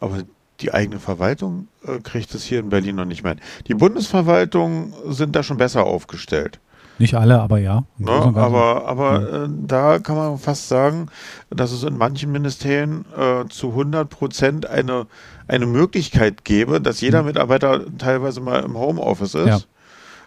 [0.00, 0.22] Aber
[0.60, 1.68] die eigene Verwaltung
[2.04, 3.36] kriegt es hier in Berlin noch nicht mehr.
[3.66, 6.60] Die Bundesverwaltung sind da schon besser aufgestellt.
[7.02, 7.82] Nicht alle, aber ja.
[7.98, 9.44] Ne, aber aber ja.
[9.44, 11.08] äh, da kann man fast sagen,
[11.50, 15.08] dass es in manchen Ministerien äh, zu 100 Prozent eine,
[15.48, 17.26] eine Möglichkeit gäbe, dass jeder hm.
[17.26, 19.66] Mitarbeiter teilweise mal im Homeoffice ist.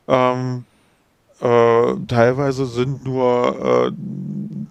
[0.06, 0.34] Ja.
[0.34, 0.66] Ähm,
[1.40, 3.92] äh, teilweise sind nur äh,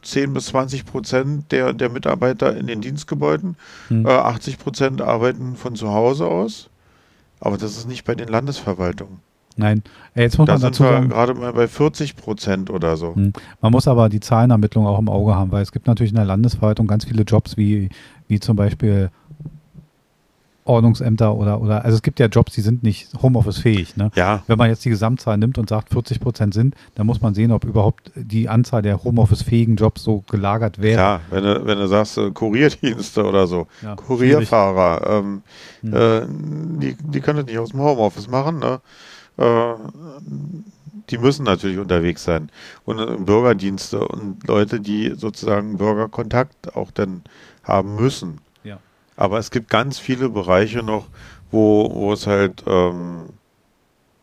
[0.02, 3.56] 10 bis 20 Prozent der, der Mitarbeiter in den Dienstgebäuden.
[3.88, 4.04] Hm.
[4.04, 6.68] Äh, 80 Prozent arbeiten von zu Hause aus.
[7.40, 9.20] Aber das ist nicht bei den Landesverwaltungen.
[9.56, 9.82] Nein,
[10.14, 13.14] jetzt muss da man dazu sagen, gerade mal bei 40 Prozent oder so.
[13.14, 13.32] Hm.
[13.60, 16.24] Man muss aber die Zahlenermittlung auch im Auge haben, weil es gibt natürlich in der
[16.24, 17.88] Landesverwaltung ganz viele Jobs wie,
[18.26, 19.10] wie zum Beispiel
[20.64, 23.96] Ordnungsämter oder, oder, also es gibt ja Jobs, die sind nicht Homeoffice-fähig.
[23.96, 24.10] Ne?
[24.14, 24.42] Ja.
[24.46, 27.52] Wenn man jetzt die Gesamtzahl nimmt und sagt, 40 Prozent sind, dann muss man sehen,
[27.52, 31.00] ob überhaupt die Anzahl der Homeoffice-fähigen Jobs so gelagert wäre.
[31.00, 35.42] Ja, wenn du, wenn du sagst, äh, Kurierdienste oder so, ja, Kurierfahrer, ähm,
[35.82, 35.94] hm.
[35.94, 36.26] äh,
[36.80, 38.80] die, die können das nicht aus dem Homeoffice machen, ne?
[39.36, 39.74] Äh,
[41.10, 42.50] die müssen natürlich unterwegs sein.
[42.84, 47.22] Und äh, Bürgerdienste und Leute, die sozusagen Bürgerkontakt auch dann
[47.62, 48.38] haben müssen.
[48.62, 48.78] Ja.
[49.16, 51.06] Aber es gibt ganz viele Bereiche noch,
[51.50, 53.24] wo, wo es halt, ähm,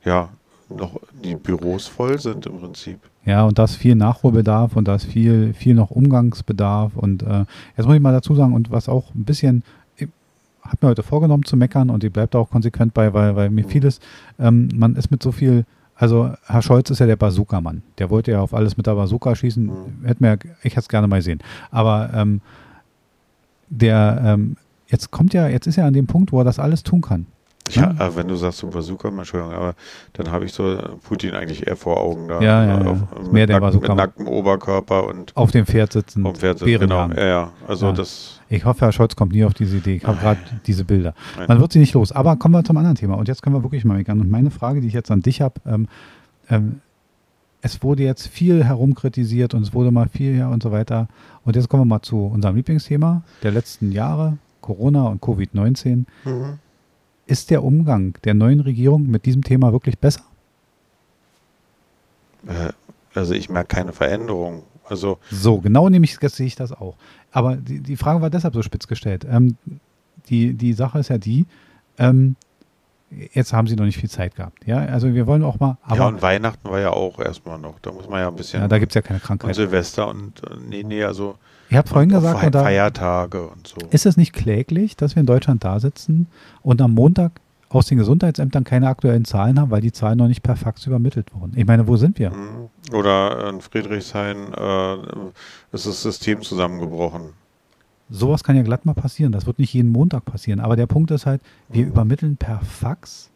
[0.04, 0.30] ja,
[0.70, 3.00] noch die Büros voll sind im Prinzip.
[3.26, 6.96] Ja, und da ist viel Nachholbedarf und da ist viel, viel noch Umgangsbedarf.
[6.96, 7.46] Und äh,
[7.78, 9.64] jetzt muss ich mal dazu sagen, und was auch ein bisschen
[10.64, 13.66] habe mir heute vorgenommen zu meckern und bleibe da auch konsequent bei, weil, weil mir
[13.66, 14.00] vieles,
[14.40, 17.84] ähm, man ist mit so viel, also Herr Scholz ist ja der Bazooka-Mann.
[17.98, 19.66] Der wollte ja auf alles mit der Bazooka schießen.
[19.66, 20.06] Mhm.
[20.06, 21.40] Hätte mir, ich hätte es gerne mal sehen.
[21.70, 22.42] Aber ähm,
[23.70, 24.58] der, ähm,
[24.88, 27.26] jetzt kommt ja, jetzt ist er an dem Punkt, wo er das alles tun kann.
[27.76, 29.76] Ja, ja, wenn du sagst so Bazooka, Entschuldigung, aber
[30.14, 32.42] dann habe ich so Putin eigentlich eher vor Augen da.
[32.42, 33.22] Ja, ja, auf, ja.
[33.22, 36.26] Mit, Mehr der nack, mit nacktem Oberkörper und auf dem Pferd sitzen.
[36.26, 37.10] Auf dem Pferd sitzen, genau.
[37.10, 37.52] Ja, ja.
[37.68, 37.92] Also ja.
[37.94, 38.40] das.
[38.50, 39.96] Ich hoffe, Herr Scholz kommt nie auf diese Idee.
[39.96, 41.14] Ich habe gerade diese Bilder.
[41.38, 41.46] Nein.
[41.48, 42.12] Man wird sie nicht los.
[42.12, 43.16] Aber kommen wir zum anderen Thema.
[43.16, 44.20] Und jetzt können wir wirklich mal meckern.
[44.20, 45.88] Und meine Frage, die ich jetzt an dich habe, ähm,
[46.50, 46.82] ähm,
[47.62, 51.08] es wurde jetzt viel herumkritisiert und es wurde mal viel her und so weiter.
[51.46, 56.06] Und jetzt kommen wir mal zu unserem Lieblingsthema der letzten Jahre, Corona und Covid-19.
[56.26, 56.60] Mhm.
[57.32, 60.24] Ist der Umgang der neuen Regierung mit diesem Thema wirklich besser?
[62.46, 62.74] Äh,
[63.14, 64.64] also ich merke keine Veränderung.
[64.84, 66.98] Also so, genau nämlich sehe ich das auch.
[67.32, 69.26] Aber die, die Frage war deshalb so spitz gestellt.
[69.30, 69.56] Ähm,
[70.28, 71.46] die, die Sache ist ja die,
[71.98, 72.36] ähm,
[73.32, 74.68] jetzt haben sie noch nicht viel Zeit gehabt.
[74.68, 75.78] Ja, also wir wollen auch mal.
[75.96, 77.80] ja, und Weihnachten war ja auch erstmal noch.
[77.80, 78.60] Da muss man ja ein bisschen.
[78.60, 79.48] Ja, da gibt es ja keine Krankheit.
[79.48, 81.38] Und Silvester und äh, nee, nee, also
[81.72, 83.78] Ihr habt vorhin gesagt, Fe Feiertage und so.
[83.92, 86.28] Ist es nicht kläglich, dass wir in Deutschland da sitzen
[86.62, 87.32] und am Montag
[87.70, 91.34] aus den Gesundheitsämtern keine aktuellen Zahlen haben, weil die Zahlen noch nicht per Fax übermittelt
[91.34, 91.54] wurden?
[91.56, 92.32] Ich meine, wo sind wir?
[92.32, 92.94] Mhm.
[92.94, 94.96] Oder in Friedrichshain äh,
[95.72, 97.30] ist das System zusammengebrochen.
[98.10, 99.32] Sowas kann ja glatt mal passieren.
[99.32, 100.60] Das wird nicht jeden Montag passieren.
[100.60, 101.92] Aber der Punkt ist halt, wir mhm.
[101.92, 103.31] übermitteln per Fax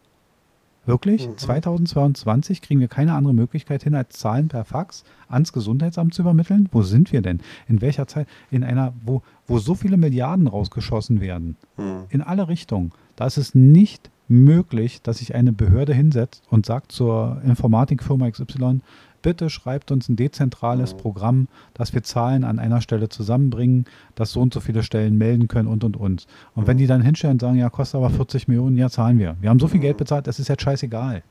[0.86, 1.28] Wirklich?
[1.28, 1.36] Mhm.
[1.36, 6.68] 2022 kriegen wir keine andere Möglichkeit hin, als Zahlen per Fax ans Gesundheitsamt zu übermitteln?
[6.72, 7.40] Wo sind wir denn?
[7.68, 8.28] In welcher Zeit?
[8.50, 11.56] In einer, wo, wo so viele Milliarden rausgeschossen werden.
[11.76, 12.04] Mhm.
[12.08, 12.92] In alle Richtungen.
[13.16, 18.80] Da ist es nicht möglich, dass sich eine Behörde hinsetzt und sagt zur Informatikfirma XY,
[19.26, 20.98] bitte schreibt uns ein dezentrales mhm.
[20.98, 25.48] Programm, dass wir Zahlen an einer Stelle zusammenbringen, dass so und so viele Stellen melden
[25.48, 26.28] können und und und.
[26.54, 26.66] Und mhm.
[26.68, 29.36] wenn die dann hinstellen und sagen, ja, kostet aber 40 Millionen, ja, zahlen wir.
[29.40, 29.98] Wir haben so viel Geld mhm.
[29.98, 31.24] bezahlt, das ist jetzt scheißegal.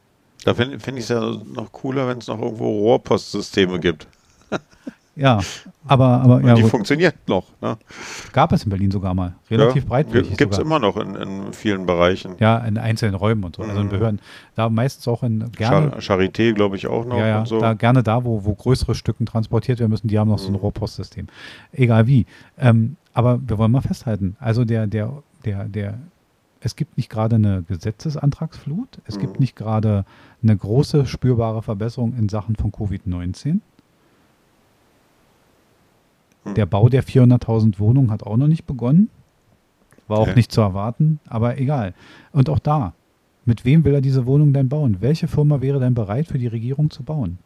[0.44, 4.10] Da finde find ich es ja noch cooler, wenn es noch irgendwo Rohrpostsysteme gibt.
[5.16, 5.40] ja,
[5.88, 6.72] Aber, aber ja, die gut.
[6.72, 7.46] funktioniert noch.
[7.62, 7.78] Ne?
[8.34, 9.36] Gab es in Berlin sogar mal.
[9.50, 10.38] Relativ ja, breitflächig.
[10.38, 12.36] Gibt es immer noch in, in, vielen Bereichen.
[12.40, 13.64] Ja, in einzelnen Räumen und so.
[13.64, 13.70] Mhm.
[13.70, 13.92] Also in mhm.
[13.92, 14.22] Behörden.
[14.56, 15.98] Da meistens auch in gerne.
[16.00, 17.18] Charité, glaube ich, auch noch.
[17.18, 17.46] Ja, ja.
[17.46, 17.60] So.
[17.60, 20.44] Da, gerne da, wo, wo größere Stücken transportiert werden müssen, die haben noch mhm.
[20.44, 20.60] so ein mhm.
[20.60, 21.28] Rohrpostsystem.
[21.72, 22.26] Egal wie.
[22.58, 24.36] Ähm, aber wir wollen mal festhalten.
[24.40, 26.00] Also der, der, der, der,
[26.60, 29.00] es gibt nicht gerade eine Gesetzesantragsflut.
[29.06, 29.22] Es mhm.
[29.22, 30.04] gibt nicht gerade
[30.44, 33.62] eine große spürbare Verbesserung in Sachen von Covid-19.
[36.56, 39.10] Der Bau der 400.000 Wohnungen hat auch noch nicht begonnen.
[40.08, 40.36] War auch ja.
[40.36, 41.94] nicht zu erwarten, aber egal.
[42.32, 42.94] Und auch da,
[43.46, 44.98] mit wem will er diese Wohnung denn bauen?
[45.00, 47.40] Welche Firma wäre denn bereit, für die Regierung zu bauen?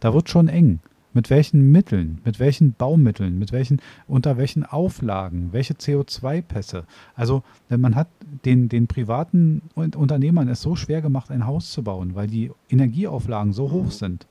[0.00, 0.80] Da wird schon eng.
[1.12, 6.84] Mit welchen Mitteln, mit welchen Baumitteln, mit welchen, unter welchen Auflagen, welche CO2-Pässe.
[7.16, 8.06] Also, wenn man hat
[8.44, 13.52] den, den privaten Unternehmern es so schwer gemacht, ein Haus zu bauen, weil die Energieauflagen
[13.52, 14.26] so hoch sind,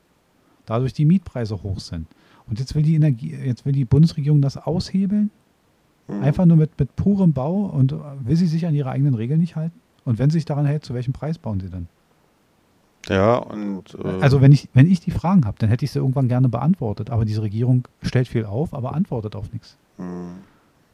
[0.70, 2.08] dadurch die Mietpreise hoch sind.
[2.48, 5.32] Und jetzt will die Energie, jetzt will die Bundesregierung das aushebeln?
[6.08, 6.24] Mhm.
[6.24, 9.56] Einfach nur mit, mit purem Bau und will sie sich an ihre eigenen Regeln nicht
[9.56, 9.80] halten?
[10.06, 11.88] Und wenn sie sich daran hält, zu welchem Preis bauen sie dann?
[13.08, 13.96] Ja, und.
[13.96, 16.50] Äh also, wenn ich, wenn ich die Fragen habe, dann hätte ich sie irgendwann gerne
[16.50, 17.10] beantwortet.
[17.10, 19.78] Aber diese Regierung stellt viel auf, aber antwortet auf nichts.
[19.98, 20.40] Mhm.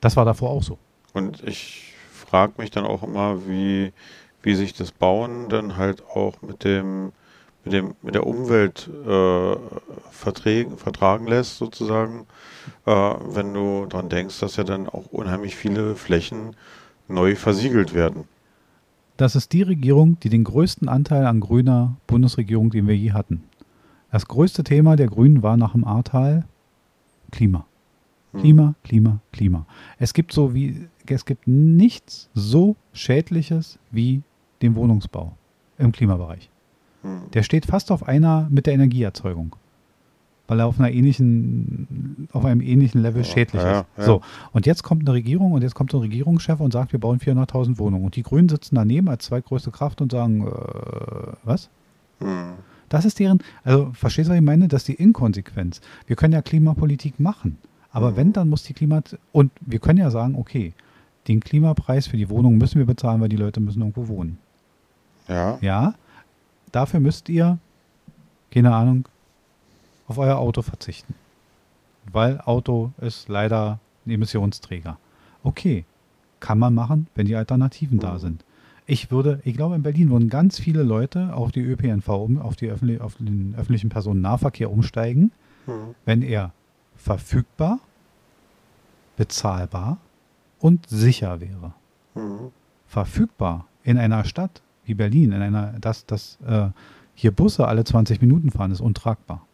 [0.01, 0.77] Das war davor auch so.
[1.13, 3.91] Und ich frage mich dann auch immer, wie,
[4.41, 7.11] wie sich das Bauen dann halt auch mit dem
[7.65, 9.55] mit, dem, mit der Umwelt äh,
[10.11, 12.27] vertragen lässt, sozusagen,
[12.85, 16.55] äh, wenn du daran denkst, dass ja dann auch unheimlich viele Flächen
[17.07, 18.25] neu versiegelt werden.
[19.17, 23.43] Das ist die Regierung, die den größten Anteil an grüner Bundesregierung, den wir je hatten.
[24.11, 26.45] Das größte Thema der Grünen war nach dem Ahrtal
[27.31, 27.65] Klima.
[28.31, 28.41] Hm.
[28.41, 29.65] Klima, Klima, Klima.
[29.97, 34.21] Es gibt so wie, es gibt nichts so Schädliches wie
[34.61, 35.33] den Wohnungsbau
[35.77, 36.49] im Klimabereich.
[37.33, 39.55] Der steht fast auf einer mit der Energieerzeugung.
[40.47, 43.85] Weil er auf einer ähnlichen, auf einem ähnlichen Level ja, schädlich ja, ist.
[43.97, 44.03] Ja.
[44.03, 44.21] So.
[44.51, 47.79] Und jetzt kommt eine Regierung und jetzt kommt ein Regierungschef und sagt, wir bauen 400.000
[47.79, 48.05] Wohnungen.
[48.05, 50.51] Und die Grünen sitzen daneben als zweitgrößte Kraft und sagen, äh,
[51.43, 51.69] was?
[52.19, 52.53] Hm.
[52.89, 54.67] Das ist deren, also verstehst du, was ich meine?
[54.67, 55.81] Das ist die Inkonsequenz.
[56.05, 57.57] Wir können ja Klimapolitik machen.
[57.91, 58.15] Aber hm.
[58.15, 59.01] wenn, dann muss die Klima,
[59.31, 60.73] und wir können ja sagen, okay,
[61.27, 64.37] den Klimapreis für die Wohnung müssen wir bezahlen, weil die Leute müssen irgendwo wohnen.
[65.27, 65.57] Ja.
[65.61, 65.95] Ja,
[66.71, 67.57] dafür müsst ihr,
[68.51, 69.07] keine Ahnung,
[70.07, 71.15] auf euer Auto verzichten.
[72.11, 74.97] Weil Auto ist leider ein Emissionsträger.
[75.43, 75.85] Okay,
[76.39, 78.43] kann man machen, wenn die Alternativen da sind.
[78.87, 82.55] Ich würde, ich glaube, in Berlin würden ganz viele Leute auf die ÖPNV, um, auf,
[82.55, 85.31] die öffentlich, auf den öffentlichen Personennahverkehr umsteigen,
[85.65, 85.95] mhm.
[86.05, 86.51] wenn er
[86.95, 87.79] verfügbar,
[89.17, 89.97] bezahlbar
[90.59, 91.73] und sicher wäre.
[92.13, 92.51] Mhm.
[92.87, 96.69] Verfügbar in einer Stadt wie Berlin, in einer, dass, dass äh,
[97.13, 99.45] hier Busse alle 20 Minuten fahren, ist untragbar.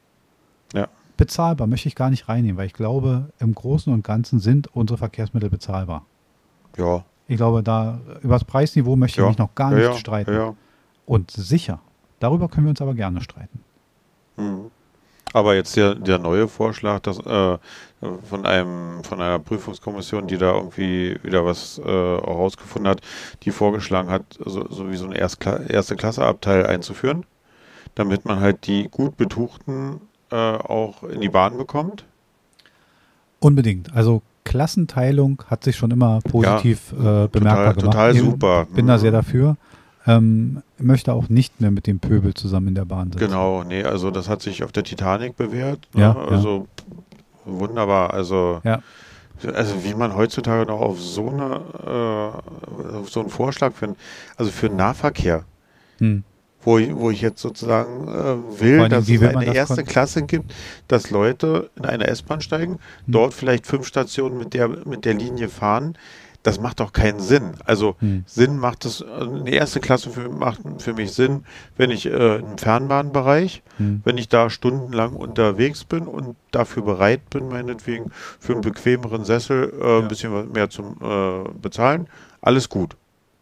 [0.74, 0.88] Ja.
[1.18, 4.98] Bezahlbar möchte ich gar nicht reinnehmen, weil ich glaube, im Großen und Ganzen sind unsere
[4.98, 6.06] Verkehrsmittel bezahlbar.
[6.78, 7.04] Ja.
[7.28, 10.56] Ich glaube, da über das Preisniveau möchte ich mich noch gar nicht ja, streiten.
[11.06, 11.80] Und sicher,
[12.20, 13.60] darüber können wir uns aber gerne streiten.
[14.38, 14.72] Mhm.
[15.34, 17.58] Aber jetzt der, der neue Vorschlag, dass äh,
[18.24, 23.02] von einem von einer Prüfungskommission, die da irgendwie wieder was äh, herausgefunden hat,
[23.44, 27.26] die vorgeschlagen hat, so, so wie so ein Erstkla erste Klasseabteil einzuführen,
[27.96, 32.06] damit man halt die gut Betuchten äh, auch in die Bahn bekommt.
[33.40, 33.94] Unbedingt.
[33.94, 37.94] Also Klassenteilung hat sich schon immer positiv ja, äh, bemerkbar total, gemacht.
[37.94, 38.66] Total super.
[38.70, 39.58] Ich bin da sehr dafür
[40.08, 43.26] ähm, möchte auch nicht mehr mit dem Pöbel zusammen in der Bahn sitzen.
[43.26, 45.88] Genau, nee, also das hat sich auf der Titanic bewährt.
[45.94, 46.02] Ne?
[46.02, 46.96] Ja, also ja.
[47.46, 48.14] Wunderbar.
[48.14, 48.82] Also, ja.
[49.54, 53.96] also wie man heutzutage noch auf so eine äh, auf so einen Vorschlag für
[54.38, 55.44] also für den Nahverkehr.
[56.00, 56.24] Hm.
[56.64, 60.54] Wo ich, wo ich jetzt sozusagen äh, will, dass es eine erste Klasse gibt,
[60.88, 62.80] dass Leute in eine S-Bahn steigen, hm.
[63.08, 65.98] dort vielleicht fünf Stationen mit der, mit der Linie fahren,
[66.44, 67.54] das macht doch keinen Sinn.
[67.66, 68.24] Also hm.
[68.26, 71.46] Sinn macht es, eine erste Klasse für, macht für mich Sinn,
[71.78, 74.02] wenn ich äh, im Fernbahnbereich, hm.
[74.04, 79.72] wenn ich da stundenlang unterwegs bin und dafür bereit bin, meinetwegen für einen bequemeren Sessel
[79.80, 80.00] äh, ja.
[80.00, 82.08] ein bisschen mehr zu äh, bezahlen,
[82.42, 82.96] alles gut.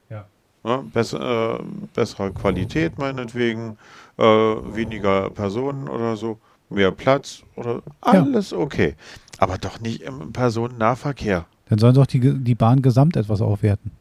[0.10, 0.26] Ja.
[0.66, 3.78] ja besser, äh, bessere Qualität meinetwegen,
[4.18, 6.40] äh, weniger Personen oder so,
[6.70, 8.58] mehr Platz oder alles ja.
[8.58, 8.96] okay.
[9.38, 11.46] Aber doch nicht im Personennahverkehr.
[11.70, 13.92] Dann sollen sie auch die, die Bahn gesamt etwas aufwerten.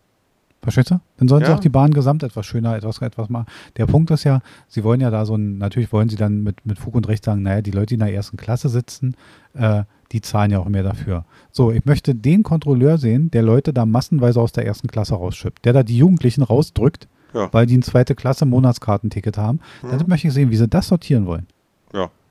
[0.62, 1.00] Verstehst du?
[1.18, 1.48] Dann sollen ja.
[1.48, 3.46] sie auch die Bahn gesamt etwas schöner, etwas, etwas machen.
[3.76, 6.66] Der Punkt ist ja, sie wollen ja da so ein, natürlich wollen sie dann mit,
[6.66, 9.14] mit Fug und Recht sagen, naja, die Leute, die in der ersten Klasse sitzen,
[9.54, 11.24] äh, die zahlen ja auch mehr dafür.
[11.52, 15.64] So, ich möchte den Kontrolleur sehen, der Leute da massenweise aus der ersten Klasse rausschippt,
[15.64, 17.52] der da die Jugendlichen rausdrückt, ja.
[17.52, 19.60] weil die ein zweite Klasse Monatskartenticket haben.
[19.82, 19.90] Mhm.
[19.90, 21.46] Dann möchte ich sehen, wie sie das sortieren wollen.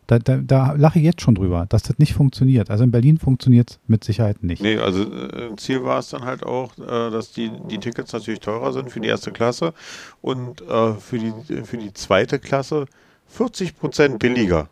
[0.08, 2.72] Da, da, da lache ich jetzt schon drüber, dass das nicht funktioniert.
[2.72, 4.62] Also in Berlin funktioniert es mit Sicherheit nicht.
[4.62, 8.40] Nee, also äh, Ziel war es dann halt auch, äh, dass die, die Tickets natürlich
[8.40, 9.74] teurer sind für die erste Klasse
[10.22, 11.34] und äh, für, die,
[11.64, 12.86] für die zweite Klasse
[13.28, 14.70] 40 Prozent billiger.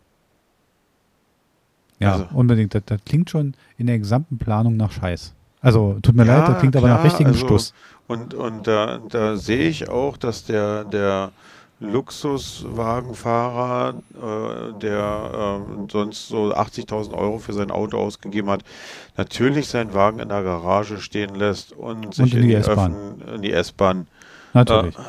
[1.98, 2.26] Ja, also.
[2.32, 2.74] unbedingt.
[2.74, 5.34] Das, das, klingt schon in der gesamten Planung nach Scheiß.
[5.60, 7.74] Also tut mir ja, leid, das klingt klar, aber nach richtigem also, Stuss.
[8.06, 11.32] Und, und da, da sehe ich auch, dass der, der
[11.78, 18.64] Luxuswagenfahrer, äh, der äh, sonst so 80.000 Euro für sein Auto ausgegeben hat,
[19.16, 23.52] natürlich seinen Wagen in der Garage stehen lässt und sich und in, die in die
[23.52, 24.06] S-Bahn.
[24.54, 24.96] Natürlich.
[24.96, 25.02] Äh,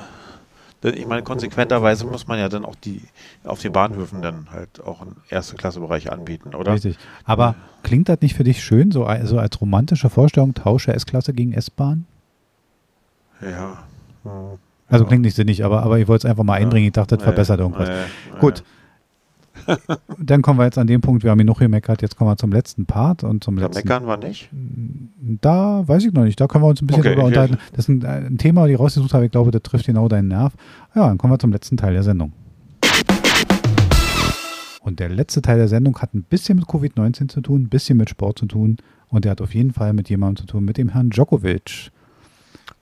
[0.90, 3.02] ich meine, konsequenterweise muss man ja dann auch die
[3.44, 6.74] auf den Bahnhöfen dann halt auch einen erste Klasse Bereich anbieten, oder?
[6.74, 6.98] Richtig.
[7.24, 11.54] Aber klingt das nicht für dich schön, so, so als romantische Vorstellung, tausche S-Klasse gegen
[11.54, 12.06] S-Bahn?
[13.42, 13.84] Ja.
[14.24, 14.60] Hm.
[14.88, 16.88] Also klingt nicht sinnig, aber, aber ich wollte es einfach mal einbringen.
[16.88, 17.90] Ich dachte, das verbessert irgendwas.
[18.40, 18.64] Gut.
[20.20, 22.52] Dann kommen wir jetzt an den Punkt, wir haben genug gemeckert, jetzt kommen wir zum
[22.52, 23.88] letzten Part und zum da letzten.
[23.88, 24.50] meckern wir nicht?
[25.42, 27.58] Da weiß ich noch nicht, da können wir uns ein bisschen okay, drüber unterhalten.
[27.74, 30.30] Das ist ein, ein Thema, das ich rausgesucht habe, ich glaube, das trifft genau deinen
[30.30, 30.54] Nerv.
[30.96, 32.32] Ja, dann kommen wir zum letzten Teil der Sendung.
[34.82, 37.98] Und der letzte Teil der Sendung hat ein bisschen mit Covid-19 zu tun, ein bisschen
[37.98, 38.78] mit Sport zu tun
[39.10, 41.92] und der hat auf jeden Fall mit jemandem zu tun, mit dem Herrn Djokovic.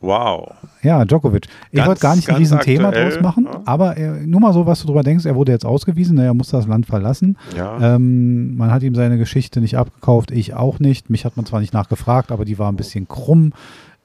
[0.06, 0.54] Wow.
[0.84, 1.48] Ja, Djokovic.
[1.72, 3.62] Ich wollte gar nicht ein Riesenthema draus machen, ja.
[3.66, 6.58] aber er, nur mal so, was du drüber denkst, er wurde jetzt ausgewiesen, er musste
[6.58, 7.38] das Land verlassen.
[7.58, 7.96] Ja.
[7.96, 11.10] Ähm, man hat ihm seine Geschichte nicht abgekauft, ich auch nicht.
[11.10, 13.54] Mich hat man zwar nicht nachgefragt, aber die war ein bisschen krumm.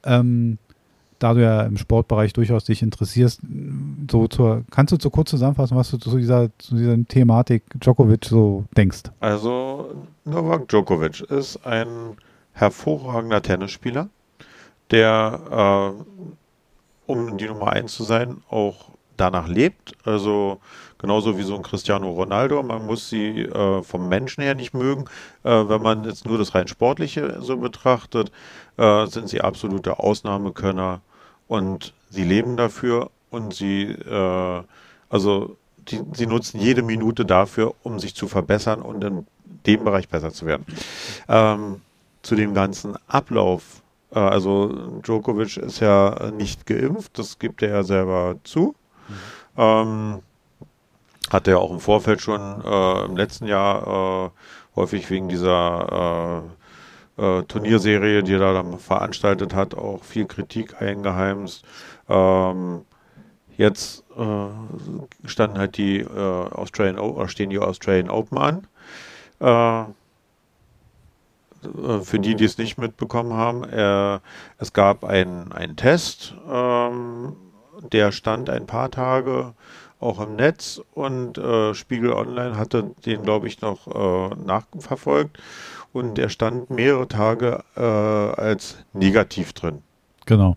[0.05, 0.57] Ähm,
[1.19, 3.43] da du ja im Sportbereich durchaus dich interessierst,
[4.11, 8.25] so zur, kannst du zu kurz zusammenfassen, was du zu dieser, zu dieser Thematik Djokovic
[8.25, 9.03] so denkst?
[9.21, 12.17] Also Novak Djokovic ist ein
[12.53, 14.09] hervorragender Tennisspieler
[14.91, 19.93] der, äh, um die Nummer 1 zu sein, auch danach lebt.
[20.05, 20.61] Also
[20.99, 22.63] genauso wie so ein Cristiano Ronaldo.
[22.63, 25.05] Man muss sie äh, vom Menschen her nicht mögen.
[25.45, 28.33] Äh, wenn man jetzt nur das rein Sportliche so betrachtet,
[28.77, 31.01] äh, sind sie absolute Ausnahmekönner
[31.49, 34.63] und sie leben dafür und sie, äh,
[35.09, 39.27] also die, sie nutzen jede Minute dafür, um sich zu verbessern und in
[39.67, 40.65] dem Bereich besser zu werden.
[41.29, 41.81] Ähm,
[42.23, 43.80] zu dem ganzen Ablauf
[44.19, 48.75] also Djokovic ist ja nicht geimpft, das gibt er ja selber zu.
[49.09, 49.15] Mhm.
[49.57, 50.23] Ähm,
[51.31, 54.31] hat er auch im Vorfeld schon äh, im letzten Jahr äh,
[54.77, 56.43] häufig wegen dieser
[57.19, 61.65] äh, äh, Turnierserie, die er da dann veranstaltet hat, auch viel Kritik eingeheimst.
[62.09, 62.83] Ähm,
[63.57, 68.67] jetzt äh, standen halt die Australian o stehen die Australian Open an.
[71.65, 74.21] Äh, für die, die es nicht mitbekommen haben, äh,
[74.59, 77.37] es gab einen, Test, ähm,
[77.93, 79.55] der stand ein paar Tage
[80.01, 85.39] auch im Netz und äh, Spiegel Online hatte den, glaube ich, noch äh, nachverfolgt
[85.93, 89.83] und der stand mehrere Tage äh, als negativ drin.
[90.27, 90.57] Genau.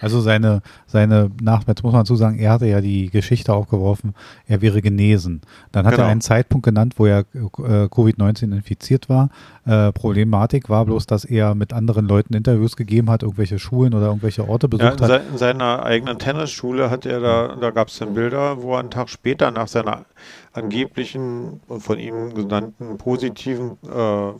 [0.00, 4.14] Also seine, seine nach, jetzt muss man dazu sagen, er hatte ja die Geschichte aufgeworfen,
[4.46, 5.40] er wäre genesen.
[5.72, 6.06] Dann hat genau.
[6.06, 9.30] er einen Zeitpunkt genannt, wo er äh, Covid-19 infiziert war.
[9.64, 14.06] Äh, Problematik war bloß, dass er mit anderen Leuten Interviews gegeben hat, irgendwelche Schulen oder
[14.06, 15.22] irgendwelche Orte besucht ja, hat.
[15.30, 18.90] In seiner eigenen Tennisschule hat er da, da gab es dann Bilder, wo er einen
[18.90, 20.04] Tag später nach seiner
[20.52, 24.32] angeblichen von ihm genannten positiven, äh,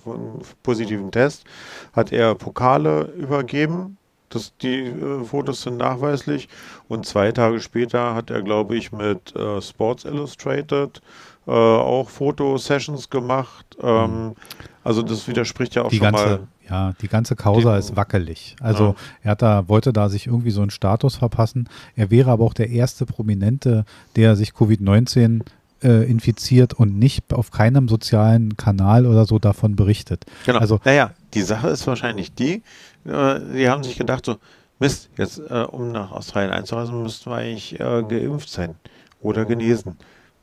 [0.63, 1.45] positiven Test
[1.93, 3.99] hat er Pokale übergeben
[4.29, 6.49] das, die äh, Fotos sind nachweislich.
[6.89, 11.01] Und zwei Tage später hat er, glaube ich, mit äh, Sports Illustrated
[11.47, 13.77] äh, auch Fotosessions gemacht.
[13.81, 14.35] Ähm, mhm.
[14.83, 16.49] also das widerspricht ja auch die schon ganze, mal.
[16.69, 18.57] Ja, die ganze Causa dem, ist wackelig.
[18.61, 18.95] Also ja.
[19.23, 21.69] er hat da, wollte da sich irgendwie so einen Status verpassen.
[21.95, 23.85] Er wäre aber auch der erste Prominente,
[24.17, 25.43] der sich Covid-19
[25.83, 30.25] äh, infiziert und nicht auf keinem sozialen Kanal oder so davon berichtet.
[30.45, 30.59] Genau.
[30.59, 32.63] Also, naja, die Sache ist wahrscheinlich die,
[33.07, 34.37] die haben sich gedacht so,
[34.79, 38.75] Mist, jetzt äh, um nach Australien einzureisen, müssten wir eigentlich äh, geimpft sein
[39.21, 39.97] oder genesen.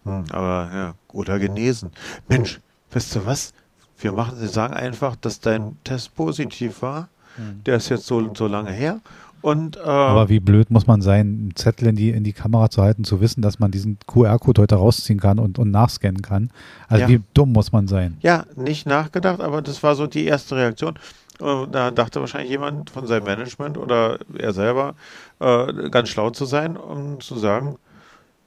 [0.05, 1.91] Hm, aber ja, oder genesen.
[2.28, 2.59] Mensch,
[2.91, 3.53] weißt du was?
[3.99, 7.09] Wir machen, sie sagen einfach, dass dein Test positiv war.
[7.36, 7.64] Hm.
[7.64, 9.01] Der ist jetzt so, so lange her.
[9.43, 12.70] Und, äh, Aber wie blöd muss man sein, einen Zettel in die, in die Kamera
[12.70, 16.49] zu halten, zu wissen, dass man diesen QR-Code heute rausziehen kann und, und nachscannen kann.
[16.88, 17.09] Also ja.
[17.09, 18.16] wie dumm muss man sein?
[18.22, 20.97] Ja, nicht nachgedacht, aber das war so die erste Reaktion.
[21.39, 24.95] Da dachte wahrscheinlich jemand von seinem Management oder er selber
[25.39, 27.77] äh, ganz schlau zu sein, um zu sagen,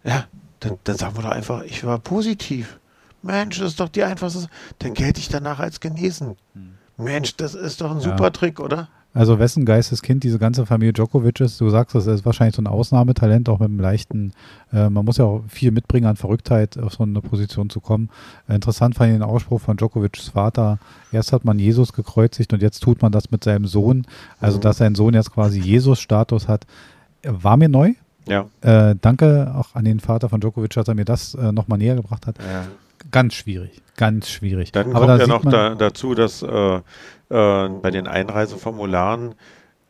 [0.04, 0.26] ja,
[0.60, 2.78] dann, dann sagen wir doch einfach, ich war positiv.
[3.22, 4.46] Mensch, das ist doch die einfachste,
[4.78, 6.36] dann gelte ich danach als genesen.
[6.54, 6.74] Hm.
[6.96, 8.30] Mensch, das ist doch ein super ja.
[8.30, 8.88] Trick, oder?
[9.16, 12.66] Also wessen Geisteskind diese ganze Familie Djokovic ist, du sagst, das ist wahrscheinlich so ein
[12.66, 14.32] Ausnahmetalent, auch mit einem leichten,
[14.74, 18.10] äh, man muss ja auch viel mitbringen an Verrücktheit, auf so eine Position zu kommen.
[18.46, 20.78] Interessant fand ich den Ausspruch von Djokovics Vater,
[21.12, 24.06] erst hat man Jesus gekreuzigt und jetzt tut man das mit seinem Sohn.
[24.38, 24.62] Also, mhm.
[24.62, 26.66] dass sein Sohn jetzt quasi Jesus-Status hat,
[27.24, 27.94] war mir neu.
[28.28, 28.44] Ja.
[28.60, 31.94] Äh, danke auch an den Vater von Djokovic, dass er mir das äh, nochmal näher
[31.94, 32.36] gebracht hat.
[32.38, 32.66] Ja.
[33.10, 34.72] Ganz schwierig, ganz schwierig.
[34.72, 36.80] Dann Aber kommt da ja noch da, dazu, dass äh, äh,
[37.28, 39.34] bei den Einreiseformularen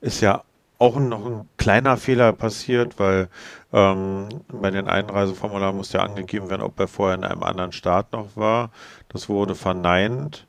[0.01, 0.43] ist ja
[0.79, 3.29] auch noch ein kleiner Fehler passiert, weil
[3.73, 8.13] ähm, bei den Einreiseformularen muss ja angegeben werden, ob er vorher in einem anderen Staat
[8.13, 8.71] noch war.
[9.09, 10.47] Das wurde verneint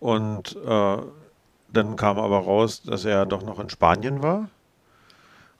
[0.00, 0.96] und äh,
[1.72, 4.48] dann kam aber raus, dass er doch noch in Spanien war.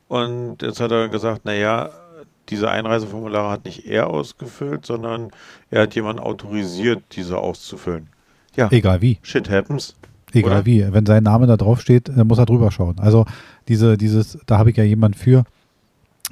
[0.08, 1.90] Und jetzt hat er gesagt, naja,
[2.50, 5.30] diese Einreiseformulare hat nicht er ausgefüllt, sondern
[5.70, 8.08] er hat jemanden autorisiert, diese auszufüllen.
[8.56, 8.68] Ja.
[8.70, 9.18] Egal wie.
[9.22, 9.94] Shit happens.
[10.32, 10.66] Egal oder?
[10.66, 10.92] wie.
[10.92, 12.98] Wenn sein Name da drauf steht, muss er drüber schauen.
[12.98, 13.26] Also
[13.68, 15.44] diese, dieses, da habe ich ja jemanden für.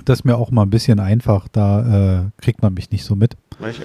[0.05, 3.16] Das ist mir auch mal ein bisschen einfach, da äh, kriegt man mich nicht so
[3.16, 3.37] mit.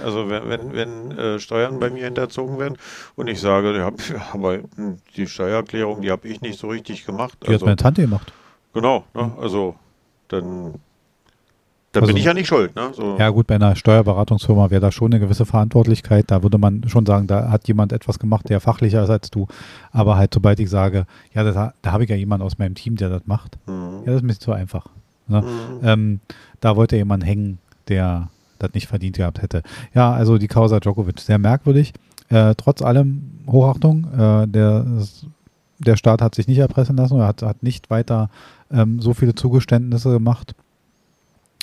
[0.04, 2.78] Also wenn, wenn, wenn äh, Steuern bei mir hinterzogen werden
[3.16, 3.92] und ich sage, ja,
[4.34, 4.60] aber
[5.16, 7.40] die Steuererklärung, die habe ich nicht so richtig gemacht.
[7.42, 8.32] Die also, hat meine Tante gemacht.
[8.74, 9.32] Genau, ne?
[9.40, 9.76] also
[10.28, 10.76] dann
[11.94, 12.76] da also, bin ich ja nicht schuld.
[12.76, 12.89] Ne?
[12.94, 13.18] So.
[13.20, 16.32] Ja gut, bei einer Steuerberatungsfirma wäre da schon eine gewisse Verantwortlichkeit.
[16.32, 19.46] Da würde man schon sagen, da hat jemand etwas gemacht, der fachlicher ist als du.
[19.91, 22.96] Aber halt, sobald ich sage, ja, da, da habe ich ja jemanden aus meinem Team,
[22.96, 24.00] der das macht, mhm.
[24.00, 24.88] ja, das ist mir zu einfach.
[25.28, 25.41] Ne?
[25.41, 25.88] Mhm.
[25.88, 26.20] Ähm,
[26.62, 29.62] da wollte jemand hängen, der das nicht verdient gehabt hätte.
[29.94, 31.94] Ja, also die Causa Djokovic, sehr merkwürdig.
[32.30, 34.84] Äh, trotz allem Hochachtung, äh, der,
[35.78, 38.32] der Staat hat sich nicht erpressen lassen, er hat, hat nicht weiter
[38.72, 40.56] ähm, so viele Zugeständnisse gemacht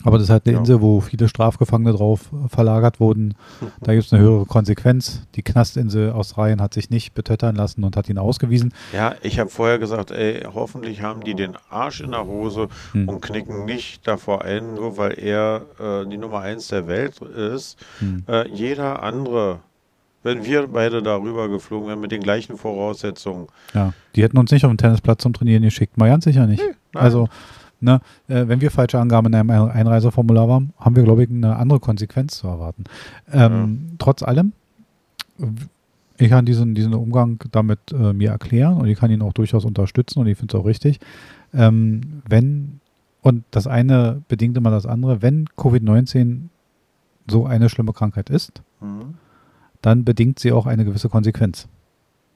[0.05, 0.59] aber das ist halt eine ja.
[0.61, 3.35] Insel, wo viele Strafgefangene drauf verlagert wurden.
[3.81, 5.23] Da gibt es eine höhere Konsequenz.
[5.35, 8.75] Die Knastinsel Australien hat sich nicht betöttern lassen und hat ihn ausgewiesen.
[8.93, 13.09] Ja, ich habe vorher gesagt, ey, hoffentlich haben die den Arsch in der Hose hm.
[13.09, 17.79] und knicken nicht davor ein, nur weil er äh, die Nummer eins der Welt ist.
[18.01, 18.25] Hm.
[18.29, 19.61] Äh, jeder andere
[20.23, 23.47] wenn wir beide darüber geflogen wären mit den gleichen Voraussetzungen.
[23.75, 26.63] Ja, die hätten uns nicht auf den Tennisplatz zum Trainieren geschickt, mal ganz sicher nicht.
[26.63, 27.29] Nee, also
[27.83, 31.57] Ne, äh, wenn wir falsche Angaben in einem Einreiseformular haben, haben wir, glaube ich, eine
[31.57, 32.85] andere Konsequenz zu erwarten.
[33.33, 33.97] Ähm, ja.
[33.99, 34.53] Trotz allem,
[36.19, 39.65] ich kann diesen, diesen Umgang damit äh, mir erklären und ich kann ihn auch durchaus
[39.65, 41.01] unterstützen und ich finde es auch richtig.
[41.55, 42.81] Ähm, wenn,
[43.23, 46.49] und das eine bedingt immer das andere, wenn Covid-19
[47.29, 49.15] so eine schlimme Krankheit ist, mhm.
[49.81, 51.69] dann bedingt sie auch eine gewisse Konsequenz.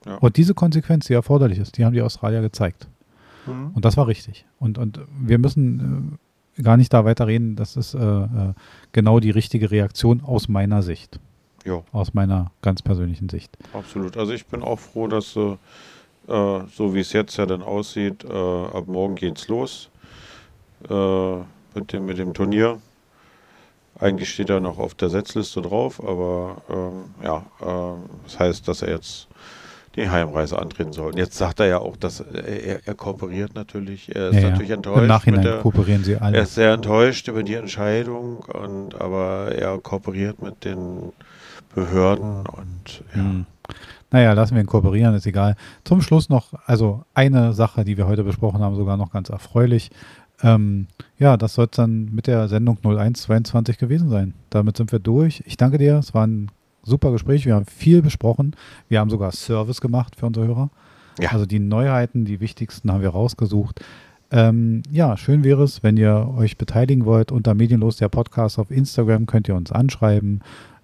[0.06, 0.16] Ja.
[0.16, 2.88] Und diese Konsequenz, die erforderlich ist, die haben die Australier gezeigt.
[3.46, 3.70] Mhm.
[3.74, 4.46] Und das war richtig.
[4.58, 6.18] Und, und wir müssen
[6.58, 7.56] äh, gar nicht da weiter reden.
[7.56, 8.54] Das ist äh, äh,
[8.92, 11.20] genau die richtige Reaktion aus meiner Sicht.
[11.64, 11.84] Jo.
[11.92, 13.56] Aus meiner ganz persönlichen Sicht.
[13.72, 14.16] Absolut.
[14.16, 15.56] Also ich bin auch froh, dass äh,
[16.26, 19.90] so wie es jetzt ja dann aussieht, äh, ab morgen geht's los
[20.88, 21.36] äh,
[21.74, 22.80] mit, dem, mit dem Turnier.
[23.98, 27.46] Eigentlich steht er noch auf der Setzliste drauf, aber ähm, ja,
[28.24, 29.28] das heißt, dass er jetzt
[29.96, 31.16] die Heimreise antreten sollen.
[31.16, 34.14] Jetzt sagt er ja auch, dass er, er kooperiert natürlich.
[34.14, 35.02] Er ist ja, natürlich enttäuscht.
[35.02, 36.36] Im Nachhinein der, kooperieren sie alle.
[36.36, 41.12] Er ist sehr enttäuscht über die Entscheidung, und, aber er kooperiert mit den
[41.74, 43.20] Behörden und ja.
[43.20, 43.46] Hm.
[44.10, 45.56] Naja, lassen wir ihn kooperieren, ist egal.
[45.82, 49.90] Zum Schluss noch, also eine Sache, die wir heute besprochen haben, sogar noch ganz erfreulich.
[50.40, 50.86] Ähm,
[51.18, 54.34] ja, das soll es dann mit der Sendung 0122 gewesen sein.
[54.50, 55.42] Damit sind wir durch.
[55.46, 55.98] Ich danke dir.
[55.98, 56.48] Es war ein
[56.84, 57.46] super Gespräch.
[57.46, 58.54] Wir haben viel besprochen.
[58.88, 60.70] Wir haben sogar Service gemacht für unsere Hörer.
[61.18, 61.30] Ja.
[61.30, 63.80] Also die Neuheiten, die wichtigsten haben wir rausgesucht.
[64.30, 67.30] Ähm, ja, schön wäre es, wenn ihr euch beteiligen wollt.
[67.30, 70.40] Unter Medienlos der Podcast auf Instagram könnt ihr uns anschreiben.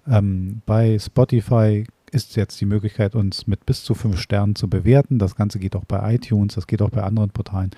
[0.07, 5.19] Ähm, bei Spotify ist jetzt die Möglichkeit, uns mit bis zu fünf Sternen zu bewerten.
[5.19, 7.71] Das Ganze geht auch bei iTunes, das geht auch bei anderen Portalen.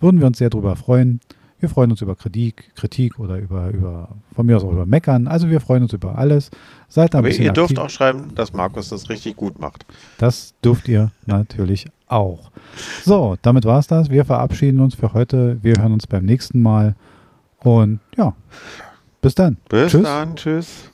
[0.00, 1.20] Würden wir uns sehr darüber freuen.
[1.58, 5.26] Wir freuen uns über Kritik, Kritik oder über, über, von mir aus auch über Meckern.
[5.26, 6.50] Also wir freuen uns über alles.
[6.88, 7.78] Seid ein Aber ihr dürft aktiv.
[7.78, 9.86] auch schreiben, dass Markus das richtig gut macht.
[10.18, 12.50] Das dürft ihr natürlich auch.
[13.04, 14.10] So, damit war es das.
[14.10, 15.58] Wir verabschieden uns für heute.
[15.62, 16.94] Wir hören uns beim nächsten Mal.
[17.60, 18.34] Und ja,
[19.22, 19.56] bis dann.
[19.68, 20.02] Bis tschüss.
[20.02, 20.36] dann.
[20.36, 20.90] Tschüss.